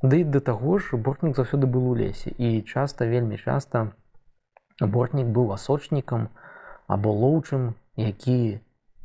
Ды 0.03 0.25
да 0.25 0.41
таго 0.41 0.79
ж 0.79 0.97
бортнік 0.97 1.37
заўсёды 1.37 1.67
был 1.67 1.91
у 1.91 1.95
лесе. 1.95 2.33
І 2.39 2.63
часта 2.63 3.05
вельмі 3.05 3.37
часта 3.37 3.93
бортнік 4.81 5.29
быў 5.29 5.53
асочнікам 5.53 6.29
або 6.89 7.13
лоўчым 7.13 7.75
які 7.97 8.61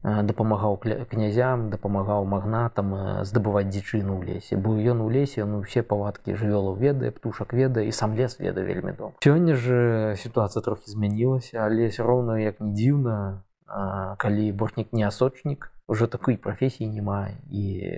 дапамагаў 0.05 0.77
князям 1.09 1.69
дапамагаў 1.69 2.25
магнатам 2.29 2.93
здабываць 3.25 3.67
дзічыну 3.73 4.21
ў 4.21 4.37
лесе. 4.37 4.55
Бо 4.55 4.77
ён 4.77 5.01
у 5.01 5.09
лесе 5.09 5.43
ну 5.43 5.65
усе 5.65 5.81
павадкі 5.81 6.37
жывёлу 6.37 6.77
ведае 6.77 7.11
птушак 7.11 7.51
ведае 7.57 7.89
і 7.89 7.91
сам 7.91 8.15
лес 8.15 8.39
веда 8.39 8.61
вельмі 8.61 8.93
дом 8.93 9.17
сёння 9.25 9.57
ж 9.57 10.15
сітуацыя 10.15 10.63
трохі 10.63 10.91
змянілася 10.93 11.65
але 11.65 11.89
все 11.89 12.05
роўна 12.05 12.39
як 12.39 12.61
не 12.61 12.71
дзіўна 12.71 13.43
калі 14.21 14.51
бортнік 14.51 14.93
не 14.93 15.03
асочнік 15.03 15.71
уже 15.87 16.07
такой 16.07 16.37
прафесіі 16.37 16.87
няма 16.87 17.33
і 17.49 17.91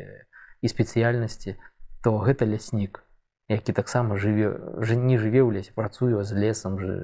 і 0.61 0.67
спецыяльнасці 0.67 1.59
то 2.03 2.17
гэта 2.17 2.45
ляснік 2.45 3.03
які 3.47 3.73
таксама 3.73 4.17
жыве 4.17 4.51
жа 4.83 4.95
не 4.95 5.17
жыве 5.17 5.41
ў 5.43 5.59
лесе 5.59 5.71
працуе 5.75 6.23
з 6.23 6.35
лесам 6.35 6.79
же 6.79 6.95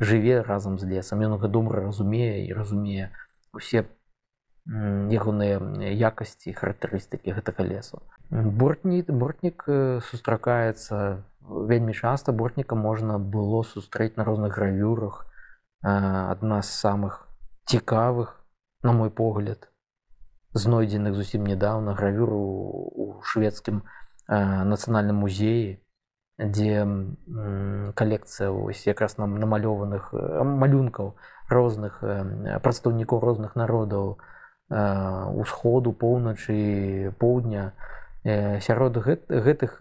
жыве 0.00 0.42
разам 0.42 0.78
з 0.78 0.84
лесам. 0.84 1.20
Ён 1.20 1.38
добра 1.50 1.80
разумее 1.80 2.46
і 2.46 2.52
разумее 2.52 3.10
усе 3.52 3.86
ягоныя 4.66 5.60
якасці 5.92 6.52
характарыстыкі 6.52 7.36
гэтага 7.36 7.62
лесу. 7.62 8.02
Бортні 8.30 9.04
бортнік 9.08 9.64
сустракаецца 10.02 11.22
вельмі 11.40 11.94
часта. 11.94 12.32
Бортніка 12.32 12.74
можна 12.74 13.18
было 13.18 13.62
сустрэць 13.62 14.16
на 14.16 14.24
розных 14.24 14.56
гравюрах 14.56 15.26
адна 15.82 16.62
з 16.62 16.70
самых 16.72 17.28
цікавых 17.68 18.40
на 18.82 18.92
мой 18.92 19.10
погляд 19.10 19.68
знойдзеных 20.54 21.14
зусім 21.14 21.46
нядаўна 21.46 21.94
гравюру 21.94 22.38
у 22.38 23.22
шведскім 23.26 23.82
нацыянальным 24.28 25.20
музеі 25.26 25.82
дзе 26.38 26.86
калекцыя 27.94 28.50
ось 28.50 28.86
якраз 28.86 29.18
нам 29.18 29.38
намалёваных 29.38 30.14
малюнкаў 30.14 31.14
розных 31.50 32.00
прадстаўнікоў 32.02 33.20
розных 33.20 33.54
народаў 33.54 34.18
усходу 34.70 35.92
поўначы 35.92 37.12
поўдня 37.18 37.74
сярод 38.24 38.98
гэтых 38.98 39.78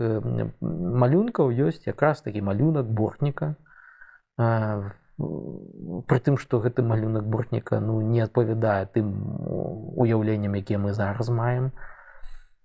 малюнкаў 0.61 1.49
ёсць 1.49 1.87
якраз 1.87 2.21
такі 2.21 2.41
малюнак 2.41 2.85
бортніка 2.85 3.55
пры 5.17 6.19
тым 6.19 6.37
што 6.41 6.59
гэты 6.59 6.81
малюнак 6.81 7.25
бортніка 7.29 7.79
ну 7.79 8.01
не 8.01 8.21
адпавядае 8.25 8.89
тым 8.89 9.13
уяўленням 9.95 10.57
якія 10.57 10.79
мы 10.79 10.93
зараз 10.93 11.29
маем. 11.29 11.71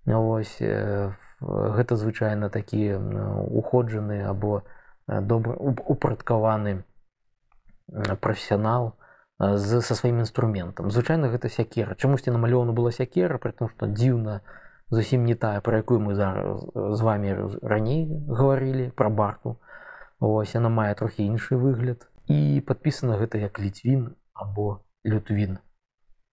Вось 0.05 0.57
э, 0.59 1.13
гэта 1.41 1.95
звычайна 1.95 2.49
такі 2.49 2.97
уходжаны 3.53 4.25
або 4.25 4.63
добра 5.07 5.53
упрадкаваны 5.53 6.83
прафесіянал 8.19 8.93
з 9.39 9.81
са 9.81 9.95
сваім 9.95 10.19
інструментам. 10.19 10.91
Звычайна 10.91 11.29
гэта 11.29 11.49
сякера. 11.49 11.95
Чамусьці 11.95 12.33
намалёўана 12.33 12.73
была 12.73 12.91
сякера 12.91 13.37
при 13.37 13.51
том 13.51 13.69
што 13.69 13.85
дзіўна 13.85 14.41
зусім 14.89 15.25
не 15.25 15.35
тая 15.35 15.61
про 15.61 15.77
якую 15.77 15.99
мы 16.01 16.15
зараз 16.15 16.65
з 16.75 17.01
вами 17.01 17.37
раней 17.61 18.09
гаварылі 18.27 18.91
про 18.91 19.09
барту. 19.09 19.57
Ось 20.19 20.55
яна 20.55 20.69
мае 20.69 20.93
трохі 20.95 21.23
іншы 21.23 21.55
выгляд 21.55 22.09
і 22.29 22.61
падпісана 22.61 23.17
гэта 23.17 23.41
як 23.41 23.59
ліцвін 23.59 24.13
або 24.33 24.85
лютвін 25.05 25.57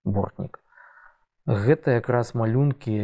бортнік. 0.04 0.60
Гэта 1.46 1.96
якраз 1.96 2.34
малюнкі 2.34 2.94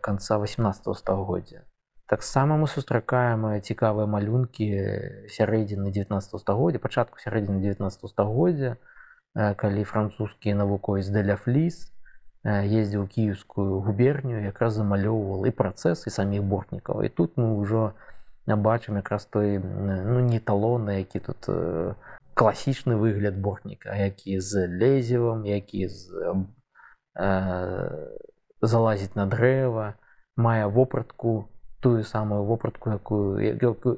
конца 0.00 0.38
18 0.42 0.96
стагоддзя. 0.98 1.62
Таксама 2.06 2.56
мы 2.56 2.66
сустракаем 2.68 3.46
цікавыя 3.62 4.10
малюнкі 4.10 4.66
сярэдзіны 5.30 5.94
19 5.94 6.40
стагоддзя 6.40 6.82
пачатку 6.82 7.22
сярэдзіны 7.22 7.62
19 7.62 8.10
стагоддзя 8.10 8.76
калі 9.34 9.84
французскі 9.84 10.54
навуковец 10.58 11.08
деля 11.08 11.36
фліс 11.36 11.88
ездзіў 12.44 13.06
кіевскую 13.08 13.80
губернію 13.80 14.42
якраз 14.44 14.74
замалёўвал 14.76 15.46
і 15.46 15.54
працэс 15.54 16.04
і 16.06 16.10
саміх 16.10 16.42
бортнікаў. 16.42 17.06
І 17.06 17.08
тут 17.08 17.38
мы 17.40 17.56
ўжо 17.56 17.94
бачым 18.46 18.96
якраз 19.00 19.24
той 19.24 19.58
ну 19.60 20.20
не 20.20 20.40
талона 20.40 21.00
які 21.00 21.20
тут 21.20 21.48
класічны 22.34 22.98
выгляд 22.98 23.38
бортніка 23.38 23.94
які 23.94 24.40
з 24.40 24.66
лезевым 24.68 25.46
які 25.46 25.88
з 25.88 26.10
Э, 27.14 28.10
залазіць 28.60 29.14
на 29.14 29.26
дрэва, 29.26 29.94
мае 30.36 30.66
вопратку 30.66 31.48
тую 31.80 32.02
самую 32.02 32.44
вопратку, 32.44 32.90
якую, 32.90 33.38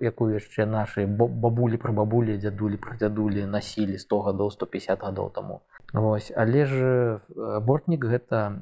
якую 0.03 0.35
яшчэ 0.35 0.67
нашы 0.67 1.07
бабулі 1.07 1.79
пра 1.79 1.95
бабулі, 1.97 2.37
дзядулі 2.37 2.77
пра 2.77 2.97
дзядулі 2.99 3.47
насілі 3.47 3.97
100 3.97 4.21
гадоў 4.27 4.51
150 4.51 5.01
гадоў 5.01 5.31
таму. 5.31 5.63
Вось. 5.95 6.33
Але 6.37 6.67
ж 6.67 6.77
э, 6.77 7.61
бортнік 7.61 8.05
гэта, 8.05 8.61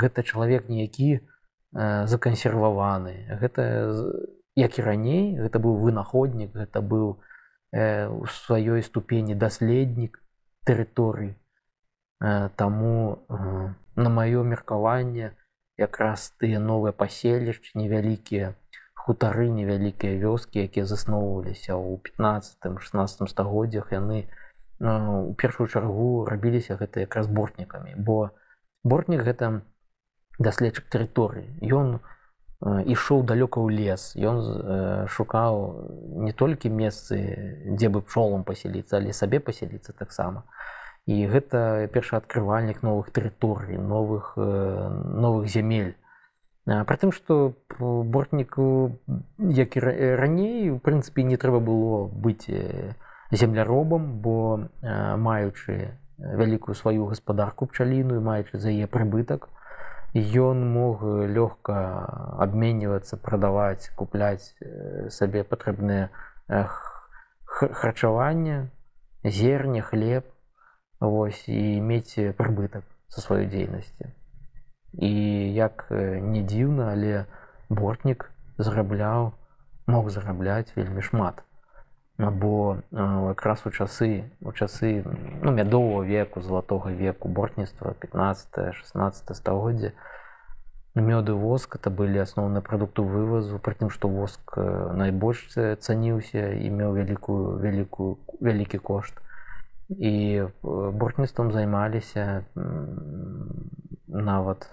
гэта 0.00 0.22
чалавек 0.26 0.66
ніякі 0.68 1.20
э, 1.20 1.20
закансерваваны. 2.10 3.38
Гэта 3.38 3.94
як 4.56 4.78
і 4.78 4.82
раней, 4.82 5.38
гэта 5.38 5.62
быў 5.62 5.78
вынаходнік, 5.86 6.50
гэта 6.56 6.82
быў 6.82 7.06
у 7.14 7.33
сваёй 7.74 8.82
ступені 8.82 9.34
даследнік 9.34 10.20
тэрыторыі. 10.66 11.34
Таму 12.56 13.26
на 13.96 14.08
маё 14.10 14.42
меркаванне 14.42 15.34
якраз 15.78 16.30
тыя 16.38 16.62
новыя 16.62 16.94
паселішчы 16.94 17.74
невялікія 17.78 18.54
хутары 19.04 19.50
невялікія 19.50 20.16
вёскі 20.22 20.64
якія 20.64 20.86
засноўваліся 20.88 21.74
ў 21.76 21.98
15-16 22.08 23.28
стагоддзях 23.28 23.92
яны 23.92 24.24
у 24.80 25.34
першую 25.34 25.68
чаргу 25.68 26.24
рабіліся 26.30 26.78
гэта 26.80 27.04
якраз 27.04 27.26
бортнікамі 27.26 27.98
бо 27.98 28.30
бортнік 28.82 29.26
гэта 29.26 29.50
даследчык 30.38 30.88
тэрыторыі 30.94 31.50
ён 31.68 31.98
ішоў 32.62 33.24
далёка 33.24 33.60
ў 33.60 33.68
лес. 33.72 34.14
Ён 34.14 35.08
шукаў 35.08 35.88
не 36.24 36.32
толькі 36.32 36.70
месцы 36.70 37.18
дзе 37.66 37.88
бы 37.88 38.00
пчолам 38.00 38.44
паселіцца 38.44 39.02
але 39.02 39.12
сабе 39.12 39.40
паселіцца 39.40 39.92
таксама 39.92 40.44
і 41.06 41.26
гэта 41.28 41.88
першаадкрывальнік 41.92 42.80
новых 42.82 43.12
тэрыторый 43.12 43.76
новых 43.76 44.32
э, 44.36 44.88
новых 45.04 45.48
зямель 45.52 45.94
притым 46.64 47.12
что 47.12 47.52
бортніку 47.78 48.96
як 49.38 49.76
і 49.76 49.80
раней 50.16 50.70
у 50.70 50.78
прынцыпе 50.78 51.22
не 51.22 51.36
трэба 51.36 51.60
было 51.60 52.08
быць 52.08 52.48
земляробам 53.30 54.20
бо 54.24 54.64
маючы 54.80 55.92
вялікую 56.16 56.74
сваю 56.74 57.06
гаспадарку 57.06 57.66
пчаліную 57.66 58.24
маючы 58.24 58.56
за 58.56 58.72
яе 58.72 58.86
прыбытак 58.88 59.52
ён 60.14 60.62
мог 60.70 61.02
лёгка 61.02 61.76
абменьвацца 62.38 63.18
прадаваць 63.18 63.90
купляць 63.98 64.54
сабе 65.10 65.42
патрэбныя 65.42 66.10
харчаванне 67.46 68.70
зерня 69.24 69.82
хлеб 69.82 70.24
ось 71.00 71.48
і 71.48 71.80
мець 71.80 72.14
прыбытак 72.38 72.86
са 73.08 73.26
сваёй 73.26 73.50
дзейнасці 73.50 74.06
і 74.94 75.10
як 75.54 75.90
не 75.90 76.46
дзіўна 76.46 76.94
але 76.94 77.26
бортнік 77.68 78.30
зарабляў 78.58 79.34
мог 79.90 80.10
зарабляць 80.14 80.70
вельмі 80.78 81.02
шмат 81.02 81.42
або 82.18 82.78
якраз 82.92 83.66
у 83.66 83.70
часы 83.70 84.30
у 84.40 84.52
часы 84.52 85.04
ну, 85.42 85.50
мядового 85.50 86.02
веку 86.02 86.40
залатога 86.40 86.90
веку 86.90 87.28
бортніцтва 87.28 87.94
15 87.98 88.74
16 88.74 89.36
стагоддзя 89.36 89.92
мёды 90.94 91.34
воск 91.34 91.74
это 91.74 91.90
былі 91.90 92.22
асноўныя 92.22 92.62
прадукту 92.62 93.02
вывазу 93.02 93.58
прытым 93.58 93.90
што 93.90 94.08
воск 94.08 94.54
найбольш 94.94 95.50
цаніўся 95.82 96.54
і 96.54 96.70
меў 96.70 96.94
вялікую 96.94 97.58
вялікую 97.58 98.18
вялікі 98.40 98.78
кошт. 98.78 99.18
І 99.90 100.46
бортніцтвам 100.62 101.50
займаліся 101.52 102.46
нават 104.06 104.70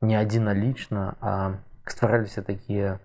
не 0.00 0.18
адзіналічна 0.18 1.14
а 1.20 1.54
ствараліся 1.86 2.42
такія 2.42 2.98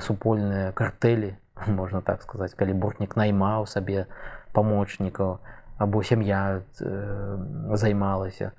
супольныя 0.00 0.72
картэлі 0.72 1.36
можна 1.66 2.00
так 2.00 2.22
сказаць 2.22 2.54
калі 2.54 2.74
бортнік 2.74 3.16
наймаў 3.16 3.66
сабе 3.66 4.06
памочнікаў 4.52 5.38
або 5.78 6.02
сям'я 6.02 6.62
займалася 7.74 8.52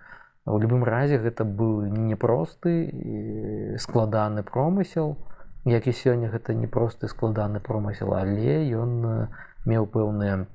у 0.46 0.60
любым 0.60 0.84
разе 0.84 1.18
гэта 1.18 1.44
быў 1.44 1.88
непросты 1.90 3.76
складаны 3.80 4.44
промысел 4.44 5.18
як 5.66 5.88
і 5.88 5.92
сёння 5.92 6.30
гэта 6.30 6.54
непросты 6.54 7.08
складаны 7.08 7.60
промысел 7.60 8.14
але 8.14 8.62
ён 8.70 9.30
меў 9.66 9.88
пэўныя 9.90 10.46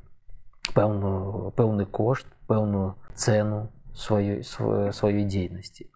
пэўную 0.74 1.50
пэўны 1.58 1.86
кошт 1.86 2.26
пэўную 2.46 2.94
цэну 3.14 3.68
сваёй 3.94 4.44
сваёй 4.44 5.24
дзейнасці 5.24 5.90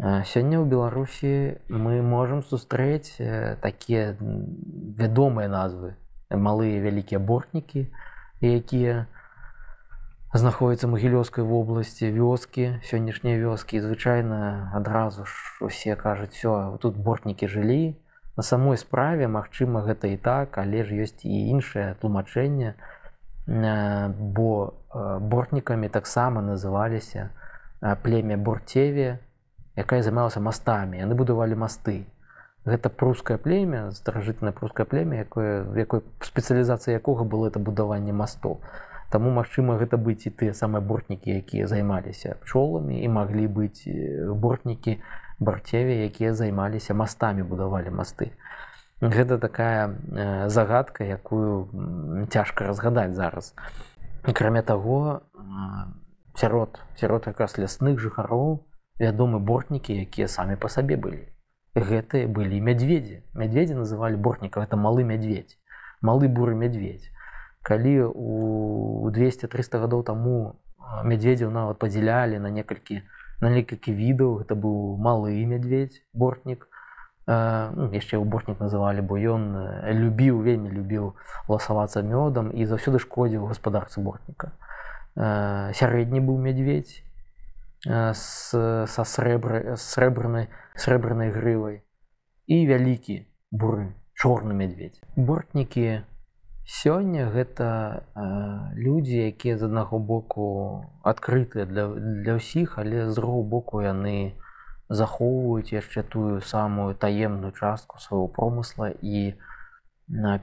сёння 0.00 0.56
ў 0.56 0.64
беларусі 0.64 1.60
мы 1.68 2.00
можемм 2.00 2.40
сустрэць 2.40 3.20
такія 3.60 4.16
вядомыя 4.96 5.48
назвы. 5.52 6.00
Малыя 6.32 6.80
вялікія 6.80 7.20
бортнікі 7.20 7.84
якія 8.40 9.04
знаходзяцца 10.32 10.88
магілёўскай 10.88 11.44
вобласці 11.44 12.08
вёскі 12.16 12.80
сённяшнія 12.80 13.36
вёскі. 13.44 13.84
Звычайна 13.84 14.72
адразу 14.72 15.28
ж 15.28 15.32
усе 15.60 15.96
кажуць 16.00 16.32
все 16.32 16.78
тут 16.80 16.96
бортнікі 16.96 17.44
жылі 17.44 18.00
на 18.40 18.42
самой 18.42 18.80
справе 18.80 19.28
Мачыма 19.28 19.84
гэта 19.84 20.08
і 20.08 20.16
так 20.16 20.56
але 20.56 20.80
ж 20.88 20.96
ёсць 21.04 21.28
і 21.28 21.52
іншае 21.52 21.92
тлумачэнне. 22.00 22.72
На 23.44 24.08
бо 24.16 24.72
бортнікамі 24.94 25.92
таксама 25.92 26.40
называліся 26.40 27.36
племя 28.00 28.40
борцеве 28.40 29.20
якая 29.80 30.02
займалася 30.04 30.40
мастамі. 30.40 31.00
Яны 31.00 31.16
будавалі 31.16 31.56
масты. 31.56 32.04
Гэта 32.68 32.92
прускае 32.92 33.38
племя 33.40 33.88
старажытнае 33.96 34.52
прускае 34.52 34.84
племя 34.84 35.24
якое 35.24 35.64
якой 35.80 36.04
спецыялізацыя 36.20 37.00
якога 37.00 37.24
было 37.24 37.48
это 37.48 37.58
будаванне 37.58 38.12
мастов. 38.12 38.60
Таму 39.10 39.32
магчыма 39.32 39.80
гэта 39.80 39.96
быць 39.96 40.28
і 40.28 40.30
тыя 40.30 40.52
самыя 40.52 40.84
бортнікі 40.84 41.32
якія 41.40 41.66
займаліся 41.66 42.36
пчоламі 42.44 43.00
і 43.00 43.08
маглі 43.08 43.48
быць 43.48 43.88
бортнікі 44.44 45.00
барцеве 45.40 46.04
якія 46.04 46.34
займаліся 46.36 46.94
мастамі 46.94 47.42
будавалі 47.42 47.90
масты. 47.90 48.30
Гэта 49.00 49.40
такая 49.40 49.96
загадка 50.52 51.04
якую 51.04 52.28
цяжка 52.28 52.68
разгадаць 52.68 53.16
зараз. 53.16 53.56
Акрамя 54.22 54.60
таго 54.60 55.24
сярод 56.36 56.78
сярод 57.00 57.26
якраз 57.26 57.56
лясных 57.56 57.96
жыхароў 57.98 58.60
вядомы 59.00 59.40
бортнікі 59.40 59.96
якія 59.96 60.28
самі 60.28 60.60
па 60.60 60.68
сабе 60.68 60.96
былі. 60.96 61.24
Гэтыя 61.74 62.28
былі 62.28 62.60
мядзведзі. 62.60 63.22
Мядзведзі 63.34 63.80
называлі 63.80 64.20
бортніка 64.20 64.60
это 64.60 64.76
малы 64.76 65.02
мядзведь 65.02 65.56
малы 66.00 66.28
буры 66.28 66.54
мядзведь 66.56 67.12
калі 67.62 68.08
у 68.16 69.10
200-300 69.12 69.80
гадоў 69.84 70.02
таму 70.02 70.56
мядзведзяў 71.04 71.52
нават 71.52 71.78
падзялялі 71.78 72.40
на 72.40 72.48
некалькі 72.48 73.04
на 73.40 73.52
некалькі 73.52 73.92
відаў 73.92 74.40
гэта 74.40 74.56
быў 74.56 74.96
малы 74.96 75.36
мядзведь 75.46 76.02
бортнік. 76.12 76.66
Ну, 77.30 77.86
яшчэ 77.94 78.18
ўборнік 78.18 78.58
называлі 78.58 79.04
бо 79.06 79.14
ён 79.14 79.44
любіў 79.86 80.40
вельмі 80.42 80.72
любіў 80.72 81.14
ласавацца 81.48 82.02
мёдам 82.02 82.50
і 82.50 82.66
заўсёды 82.66 82.98
шкодзіў 82.98 83.46
гаспадарцы 83.46 84.00
бортніка. 84.02 84.50
Сярэдні 85.14 86.24
быў 86.24 86.40
мядзведь 86.42 87.04
с, 87.86 88.52
са 88.86 89.04
срэбры, 89.04 89.76
срэбранай 89.76 90.48
срэбранай 90.76 91.32
грывай 91.32 91.80
і 92.46 92.56
вялікі 92.66 93.24
буры 93.50 93.94
чорны 94.12 94.52
медведь. 94.52 95.00
Бортнікі 95.16 96.04
сёння 96.68 97.30
гэта 97.32 98.04
э, 98.14 98.74
людзі 98.76 99.32
якія 99.32 99.56
з 99.56 99.64
аднаго 99.64 99.98
боку 99.98 100.84
адкрытыя 101.02 101.64
для, 101.66 101.88
для 101.88 102.36
ўсіх 102.36 102.76
але 102.78 103.08
з 103.08 103.16
другого 103.16 103.42
боку 103.42 103.80
яны 103.80 104.36
захоўваюць 104.90 105.72
яшчэ 105.72 106.02
тую 106.02 106.40
самую 106.40 106.94
таемную 106.94 107.52
частку 107.56 107.98
свайго 107.98 108.28
промысла 108.28 108.90
і 108.90 109.34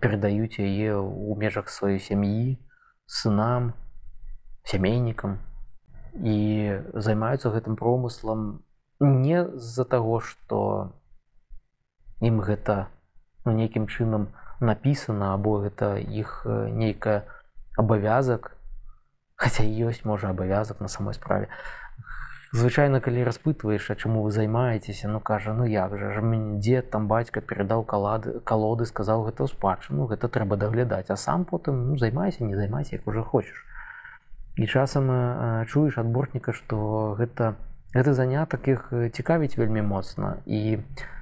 перадаюць 0.02 0.60
яе 0.64 0.96
ў 0.96 1.36
межах 1.36 1.70
сваёй 1.70 2.00
сям'і 2.00 2.58
сынам 3.06 3.76
сямейнікам 4.64 5.40
і 6.22 6.38
займаюцца 6.94 7.54
гэтым 7.54 7.76
промыслам 7.80 8.64
не 9.00 9.46
з-за 9.46 9.86
таго 9.86 10.20
што 10.20 10.92
ім 12.22 12.42
гэта 12.42 12.88
ну, 13.46 13.54
нейкім 13.54 13.88
чынам 13.88 14.30
напісана 14.60 15.34
або 15.34 15.60
гэта 15.66 15.98
іх 16.02 16.42
нейкая 16.50 17.24
абавязак 17.78 18.58
хаця 19.38 19.64
ёсць 19.64 20.04
можа 20.04 20.34
абавязак 20.34 20.80
на 20.82 20.88
самой 20.88 21.14
справе. 21.14 21.48
Звычайна 22.52 23.00
калі 23.04 23.28
распытваеш 23.28 23.92
а 23.92 23.96
чаму 23.96 24.24
вы 24.24 24.32
займаецеся 24.32 25.12
ну 25.12 25.20
кажа 25.20 25.54
ну 25.54 25.66
як 25.68 25.94
жа 26.00 26.12
ж 26.16 26.24
дзе 26.58 26.82
там 26.82 27.08
бацька 27.08 27.42
перадаў 27.42 27.84
калады 27.84 28.40
калоды 28.40 28.88
сказаў 28.88 29.28
гэта 29.28 29.46
ў 29.46 29.52
спадчыну 29.52 30.08
гэта 30.08 30.32
трэба 30.32 30.56
даглядаць 30.56 31.12
а 31.12 31.20
сам 31.20 31.44
потым 31.46 31.92
ну, 31.92 31.98
займайся 31.98 32.48
не 32.48 32.56
займайся 32.56 32.96
як 32.96 33.08
уже 33.08 33.22
хочаш 33.22 33.66
і 34.58 34.66
часам 34.66 35.10
чуеш 35.70 35.98
ад 36.02 36.10
бортніка 36.10 36.52
што 36.52 37.14
гэта 37.18 37.54
гэты 37.94 38.14
занятак 38.14 38.68
іх 38.68 38.90
цікавіць 39.14 39.58
вельмі 39.58 39.86
моцна. 39.86 40.42
І 40.46 40.82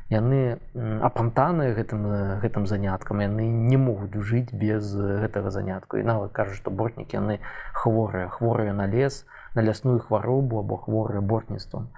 яны 0.09 0.57
апантаныя 1.03 1.75
гэтым 1.75 2.39
гэтым 2.39 2.65
заняткам. 2.65 3.19
Яны 3.19 3.47
не 3.47 3.77
могуць 3.77 4.15
жыць 4.15 4.53
без 4.53 4.87
гэтага 4.95 5.51
занятку. 5.51 5.97
І 5.97 6.07
нават 6.07 6.31
кажа 6.31 6.55
што 6.55 6.71
бортнікі 6.71 7.19
яны 7.19 7.39
хворыя 7.73 8.29
хворыя 8.29 8.73
на 8.73 8.87
лес 8.87 9.25
на 9.55 9.61
лясную 9.61 9.99
хваробу 9.99 10.59
або 10.59 10.77
хворыя 10.77 11.21
бортніцтвам. 11.21 11.89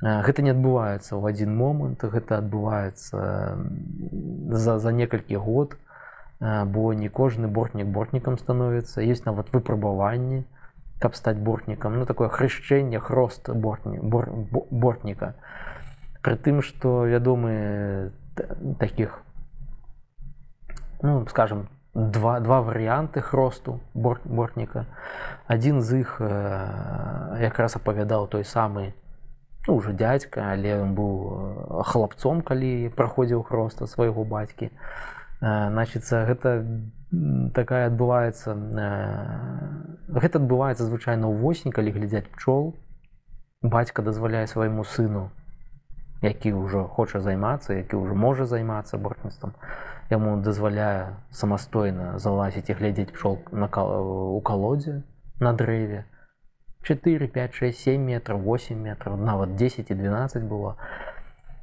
Гэта 0.00 0.40
не 0.42 0.56
адбываецца 0.56 1.12
ў 1.12 1.22
адзін 1.28 1.56
момант 1.56 2.04
гэта 2.04 2.40
адбываецца 2.40 3.18
за, 4.48 4.78
за 4.78 4.90
некалькі 4.92 5.36
год 5.36 5.76
бо 6.40 6.92
не 6.96 7.08
кожны 7.08 7.48
бортнік 7.48 7.92
бортнікам 7.92 8.38
становіцца. 8.38 9.04
Есть 9.04 9.26
нават 9.28 9.52
выпрабаванні 9.52 10.44
каб 11.00 11.16
стаць 11.16 11.38
бортнікам 11.40 11.98
ну 11.98 12.06
такое 12.06 12.28
хрышчэнне 12.28 13.00
хрост 13.00 13.48
бортні 13.48 13.98
бор, 13.98 14.28
бортніка 14.70 15.34
пры 16.22 16.36
тым 16.36 16.60
што 16.62 17.08
вядомы 17.08 18.12
таких 18.78 19.22
ну 21.02 21.26
скажем 21.28 21.68
два 21.94 22.38
два 22.40 22.60
варыянты 22.62 23.20
хросту 23.20 23.80
борт 23.94 24.22
бортніка 24.24 24.86
адзін 25.48 25.80
з 25.80 26.04
іх 26.04 26.20
якраз 26.20 27.76
апавядаў 27.80 28.28
той 28.28 28.44
самы 28.44 28.92
ну, 29.66 29.74
уже 29.74 29.92
дядька 29.92 30.52
але 30.52 30.84
ён 30.84 30.94
быў 30.94 31.82
хлапцом 31.88 32.44
калі 32.44 32.92
праходзіў 32.94 33.42
хроста 33.42 33.88
свайго 33.88 34.24
бацькі 34.24 34.70
значится 35.40 36.24
гэта 36.28 36.62
такая 37.54 37.86
адбываецца 37.90 38.54
гэта 40.08 40.38
адбываецца 40.38 40.84
звычайна 40.86 41.26
ўвосень 41.26 41.74
калі 41.74 41.90
глядзяць 41.96 42.30
пчол 42.36 42.76
бацька 43.62 44.02
дазваляе 44.02 44.46
свайму 44.46 44.84
сыну 44.84 45.30
які 46.22 46.52
ўжо 46.54 46.84
хоча 46.86 47.20
займацца 47.20 47.74
які 47.74 47.98
ўжо 47.98 48.14
можа 48.14 48.46
займацца 48.46 48.98
бортніцтвам 48.98 49.56
яму 50.10 50.36
дазваляе 50.38 51.16
самастойна 51.30 52.18
залазіць 52.18 52.70
і 52.70 52.78
глядзець 52.78 53.10
пчол 53.10 53.42
на 53.50 53.66
у 53.66 54.40
калодзе 54.40 55.02
на 55.40 55.52
дрэве 55.52 56.06
4 56.82 57.28
5 57.28 57.54
6 57.54 57.78
7 57.78 58.00
метров 58.00 58.40
8 58.40 58.78
метров 58.78 59.20
нават 59.20 59.54
10 59.54 59.90
і 59.90 59.94
12 59.94 60.42
было. 60.42 60.76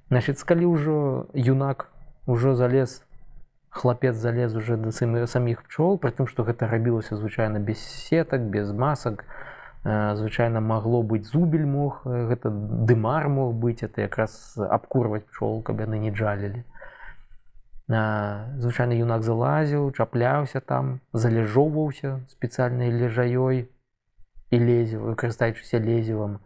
Значит 0.10 0.44
калі 0.44 0.66
ўжо 0.66 1.28
юнак 1.34 1.90
ужо 2.26 2.56
залез 2.56 3.04
хлапец 3.78 4.16
залез 4.16 4.56
уже 4.56 4.78
да 4.78 4.92
саміх 4.92 5.64
пчол 5.70 5.98
притым 6.02 6.28
што 6.28 6.44
гэта 6.44 6.68
рабілася 6.68 7.16
звычайна 7.16 7.60
без 7.60 7.80
сетак 7.80 8.42
без 8.50 8.72
масак 8.74 9.24
звычайна 9.88 10.60
магло 10.60 11.02
быць 11.02 11.30
зубель 11.30 11.66
мог 11.66 12.02
гэта 12.04 12.50
дымар 12.50 13.30
мог 13.30 13.54
быць 13.56 13.84
это 13.88 14.02
якраз 14.02 14.58
абкурваць 14.58 15.24
пчол 15.30 15.62
каб 15.62 15.86
яны 15.86 16.02
не 16.02 16.12
джалілі 16.12 16.64
звычайны 17.88 19.00
юнак 19.00 19.24
залазіў 19.24 19.92
чапляўся 19.96 20.60
там 20.60 21.00
залежоўваўся 21.14 22.20
спецыяльнай 22.34 22.92
лежаёй 22.92 23.70
і 24.52 24.58
лезе 24.60 24.98
выкарыстаючыся 25.00 25.80
лезевым 25.80 26.40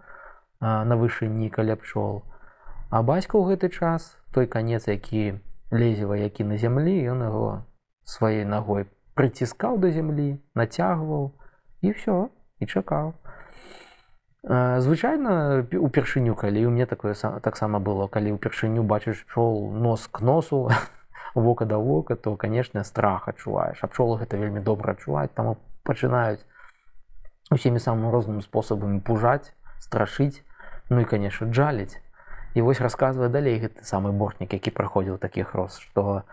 на 0.60 1.00
вышыні 1.00 1.50
каля 1.50 1.80
пчол 1.82 2.22
а 2.92 3.02
бацька 3.02 3.40
ў 3.40 3.56
гэты 3.56 3.74
час 3.74 4.18
той 4.36 4.46
канец 4.46 4.86
які 4.86 5.42
лезева 5.72 6.18
які 6.18 6.44
на 6.44 6.58
зямлі 6.58 6.94
ён 7.12 7.24
яго 7.24 7.64
сваёй 8.04 8.46
ногой 8.46 8.86
прыціскаў 9.16 9.80
да 9.80 9.92
зямлі 9.92 10.40
нацягваў 10.56 11.32
і 11.82 11.92
все 11.92 12.28
і 12.60 12.66
чакаў. 12.66 13.14
Звычайна 14.44 15.66
упершыню 15.80 16.36
калі 16.36 16.66
у 16.66 16.72
мне 16.72 16.86
такое 16.86 17.16
таксама 17.16 17.80
было 17.80 18.08
калі 18.08 18.36
ўпершыню 18.36 18.84
бачыш 18.84 19.24
пчол 19.30 19.72
нос 19.72 20.08
к 20.08 20.22
носу 20.22 20.70
вока 21.36 21.66
да 21.66 21.78
вока 21.78 22.16
то 22.16 22.36
конечно 22.36 22.84
страх 22.84 23.28
адчуваеш. 23.28 23.80
А 23.82 23.88
пчолы 23.88 24.20
гэта 24.20 24.38
вельмі 24.38 24.60
добра 24.60 24.94
адчуваць 24.94 25.32
там 25.34 25.56
пачынаюць 25.84 26.44
усімі 27.52 27.80
самым 27.80 28.12
розным 28.12 28.42
спосабамі 28.42 29.00
пужаць 29.00 29.54
страшыць 29.80 30.44
ну 30.90 31.02
і 31.02 31.06
конечно 31.06 31.48
джаліць 31.48 32.02
і 32.54 32.62
вось 32.62 32.82
расказвае 32.82 33.30
далей 33.30 33.60
гэты 33.60 33.84
самы 33.88 34.12
бортнік 34.12 34.54
які 34.54 34.72
праходзіў 34.76 35.18
такіх 35.18 35.56
рост 35.56 35.82
што 35.82 36.24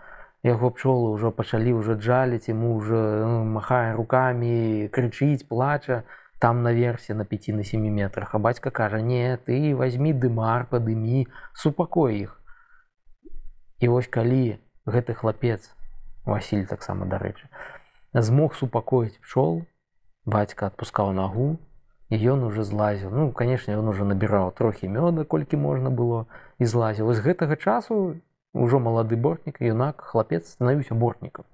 яго 0.43 0.71
пчолы 0.71 1.11
ўжо 1.15 1.31
пачалі 1.35 1.75
ўжо 1.79 1.95
джаліць 1.95 2.49
ему 2.51 2.75
уже 2.75 2.99
ну, 3.25 3.43
махае 3.43 3.95
руками 3.95 4.87
крычыць 4.91 5.47
плача 5.47 6.03
там 6.39 6.63
наверсе 6.63 7.13
на 7.13 7.25
5 7.25 7.47
на 7.49 7.63
7 7.65 7.83
метрах. 7.83 8.33
А 8.33 8.39
бацька 8.39 8.71
кажа 8.71 9.01
не 9.01 9.35
ты 9.37 9.75
возьми 9.75 10.13
дымар 10.13 10.65
падымі 10.71 11.27
супакой 11.53 12.23
іх 12.23 12.39
і 13.79 13.87
вось 13.87 14.07
калі 14.07 14.59
гэты 14.85 15.13
хлапец 15.13 15.71
Васіль 16.25 16.65
таксама 16.67 17.07
дарэчы 17.07 17.47
змог 18.13 18.55
супакоіць 18.55 19.19
пчол 19.23 19.63
бацька 20.25 20.67
адпускаў 20.67 21.11
нагу 21.15 21.59
і 22.09 22.15
ён 22.17 22.43
уже 22.43 22.63
злазіў. 22.63 23.09
Ну 23.13 23.31
канешне 23.31 23.77
ён 23.77 23.87
уже 23.87 24.05
набіраў 24.05 24.51
трохі 24.57 24.89
мёда 24.89 25.25
колькі 25.25 25.57
можна 25.57 25.89
было 25.89 26.25
і 26.57 26.65
злазіў. 26.65 27.05
Вось 27.05 27.21
гэтага 27.21 27.55
часу 27.55 28.17
ўжо 28.53 28.79
малады 28.79 29.15
бортнік 29.15 29.61
юнак 29.61 30.01
хлапец 30.01 30.49
станавіўся 30.49 30.95
бортнікам. 30.95 31.45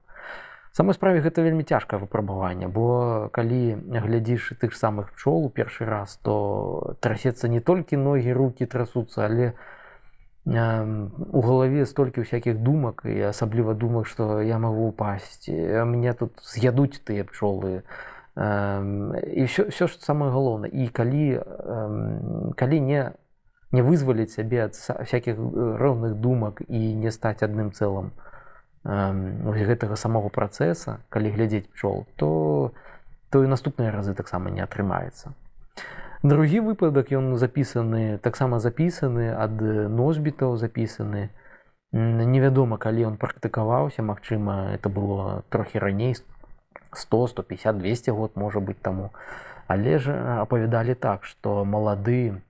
Самой 0.76 0.94
справе 0.96 1.24
гэта 1.24 1.40
вельмі 1.40 1.64
цяжкае 1.64 2.00
выпрабаванне 2.00 2.68
бо 2.68 3.30
калі 3.32 3.80
глядзіш 3.92 4.60
тых 4.60 4.76
самых 4.76 5.16
пчол 5.16 5.48
у 5.48 5.50
першы 5.50 5.86
раз 5.88 6.20
то 6.24 6.96
трасецца 7.00 7.48
не 7.48 7.60
толькі 7.60 7.96
ногі 7.96 8.36
руки 8.36 8.66
трасуцца 8.66 9.28
але 9.28 9.56
у 9.56 9.76
у 10.46 11.42
галаве 11.42 11.86
столькі 11.86 12.22
всякихх 12.22 12.58
думак 12.62 13.02
і 13.06 13.34
асабліва 13.34 13.74
думак 13.74 14.06
што 14.06 14.42
я 14.42 14.60
магу 14.60 14.94
упасці 14.94 15.52
мне 15.90 16.14
тут 16.14 16.38
з'ядуць 16.46 17.02
тыя 17.02 17.26
пчолы 17.26 17.82
і 18.36 19.44
все 19.44 19.64
все 19.64 19.88
ж 19.88 19.98
самое 20.00 20.32
галоўна 20.32 20.68
і 20.68 20.88
калі 20.88 21.40
калі 22.56 22.80
не 22.82 23.12
не 23.72 23.82
вызваліць 23.82 24.36
сябе 24.36 24.68
ад 24.68 24.76
всяких 24.76 25.40
розных 25.80 26.20
думак 26.20 26.62
і 26.68 26.96
не 27.00 27.12
стаць 27.16 27.44
адным 27.48 27.72
цэлым 27.72 28.12
гэтага 28.84 29.96
самого 29.96 30.28
працэса 30.28 31.00
калі 31.10 31.32
глядзець 31.32 31.72
пчол 31.72 32.04
то 32.16 32.74
то 33.32 33.44
і 33.44 33.48
наступныя 33.48 33.92
разы 33.96 34.14
таксама 34.14 34.52
не 34.52 34.60
атрымаецца 34.60 35.32
другі 36.24 36.60
выпадак 36.60 37.16
ён 37.16 37.40
запісаны 37.40 38.20
таксама 38.20 38.60
запісаны 38.60 39.32
ад 39.32 39.64
носьбітаў 39.96 40.60
запісаны 40.60 41.32
невядома 41.96 42.78
калі 42.78 43.16
ён 43.16 43.18
практыкаваўся 43.18 44.04
Мачыма 44.04 44.76
это 44.76 44.90
было 44.90 45.44
трохі 45.50 45.80
раней 45.80 46.16
100 46.98 47.28
150 47.28 47.78
200 47.78 48.12
год 48.12 48.32
можа 48.36 48.60
быть 48.60 48.82
таму 48.82 49.10
але 49.68 50.00
ж 50.00 50.14
апавядалі 50.42 50.96
так 50.96 51.26
что 51.26 51.66
малады 51.66 52.42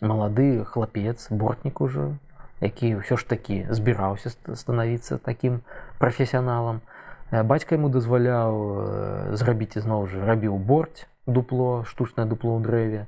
малады 0.00 0.64
хлапец 0.64 1.28
бортнік 1.30 1.80
ужо 1.80 2.16
які 2.60 2.98
ўсё 2.98 3.16
ж 3.16 3.22
такі 3.28 3.66
збіраўся 3.70 4.30
станавіцца 4.54 5.18
таким 5.18 5.62
прафесіяналам. 5.98 6.82
Бацька 7.30 7.76
ему 7.76 7.88
дазваляў 7.88 9.36
зрабіць 9.36 9.78
ізноў 9.78 10.08
жа 10.10 10.24
рабіў 10.26 10.58
борць 10.58 11.06
дупло 11.26 11.84
штучнае 11.84 12.26
дупло 12.26 12.58
ў 12.58 12.62
дрэве. 12.64 13.02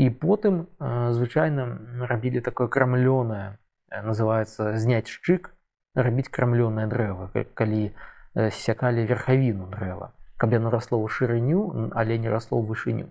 І 0.00 0.10
потым 0.10 0.66
э, 0.80 1.12
звычайна 1.12 1.78
рабілі 2.08 2.40
такое 2.40 2.68
крамлёнае 2.68 3.56
называется 3.92 4.76
зняць 4.76 5.08
шчык 5.08 5.52
рабіць 5.94 6.28
крамлёнае 6.28 6.88
дрэва 6.88 7.30
ка- 7.32 7.46
калі 7.54 7.92
э, 7.92 7.92
сякалі 8.34 9.04
верхавіну 9.06 9.66
дрэва. 9.70 10.12
Каб 10.36 10.52
яно 10.52 10.70
расло 10.70 10.98
ў 11.02 11.08
шырыню 11.08 11.92
але 11.94 12.18
не 12.18 12.30
расло 12.30 12.60
ў 12.60 12.64
вышыню. 12.66 13.08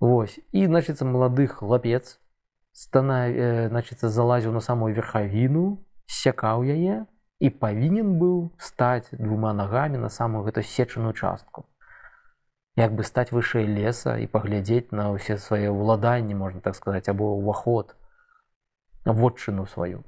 Вось. 0.00 0.38
І 0.52 0.66
значыцца 0.66 1.04
малады 1.08 1.46
хлапец 1.48 2.20
стана 2.76 3.28
э, 3.28 3.68
значыцца 3.72 4.08
залазіў 4.12 4.52
на 4.52 4.60
самую 4.60 4.92
верхавіну 4.92 5.80
сякаў 6.06 6.68
яе 6.68 7.08
і 7.40 7.48
павінен 7.50 8.20
быў 8.20 8.52
стаць 8.60 9.08
двума 9.12 9.52
нагамі 9.56 9.98
на 9.98 10.08
самую 10.12 10.44
гэту 10.44 10.62
сечаную 10.62 11.12
частку. 11.12 11.64
Як 12.76 12.92
бы 12.92 13.08
стаць 13.08 13.32
вышэй 13.32 13.64
леса 13.64 14.20
і 14.20 14.28
паглядзець 14.28 14.92
на 14.92 15.08
ўсе 15.16 15.40
свае 15.40 15.72
ўладанні 15.72 16.36
можна 16.36 16.60
так 16.60 16.76
сказаць 16.76 17.08
або 17.08 17.32
ўваход 17.40 17.96
вотчыну 19.08 19.64
сваю. 19.64 20.04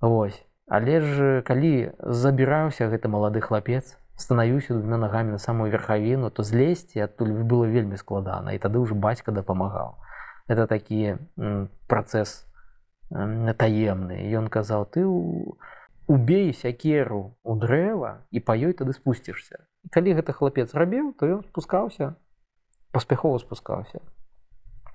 Вось 0.00 0.40
але 0.68 1.00
ж 1.00 1.42
калі 1.48 1.92
забіраўся 2.00 2.88
гэты 2.92 3.08
малады 3.08 3.40
хлапец 3.40 3.96
станаюся 4.16 4.74
двумя 4.74 4.98
нагамі 4.98 5.32
на 5.32 5.38
самую 5.38 5.70
верхавіну 5.72 6.30
то 6.30 6.42
злезці 6.42 7.00
адтуль 7.00 7.32
было 7.32 7.64
вельмі 7.64 7.96
складана 7.96 8.52
і 8.52 8.58
тады 8.58 8.78
ўжо 8.82 8.94
бацька 8.94 9.32
дапамагаў. 9.32 9.96
Это 10.48 10.66
такі 10.66 11.16
працэс 11.88 12.44
таемны. 13.08 14.28
Ён 14.36 14.48
казаў 14.52 14.84
ты 14.92 15.06
убей 16.06 16.52
сякеру 16.52 17.36
у 17.44 17.56
дрэва 17.56 18.28
і 18.30 18.40
па 18.40 18.56
ёй 18.56 18.76
тады 18.76 18.92
спусцішся 18.92 19.64
калі 19.90 20.20
гэта 20.20 20.32
хлапец 20.36 20.74
рабіў 20.74 21.14
то 21.16 21.26
ён 21.26 21.40
спускаўся 21.48 22.14
паспяхова 22.92 23.38
спускаўся. 23.38 24.00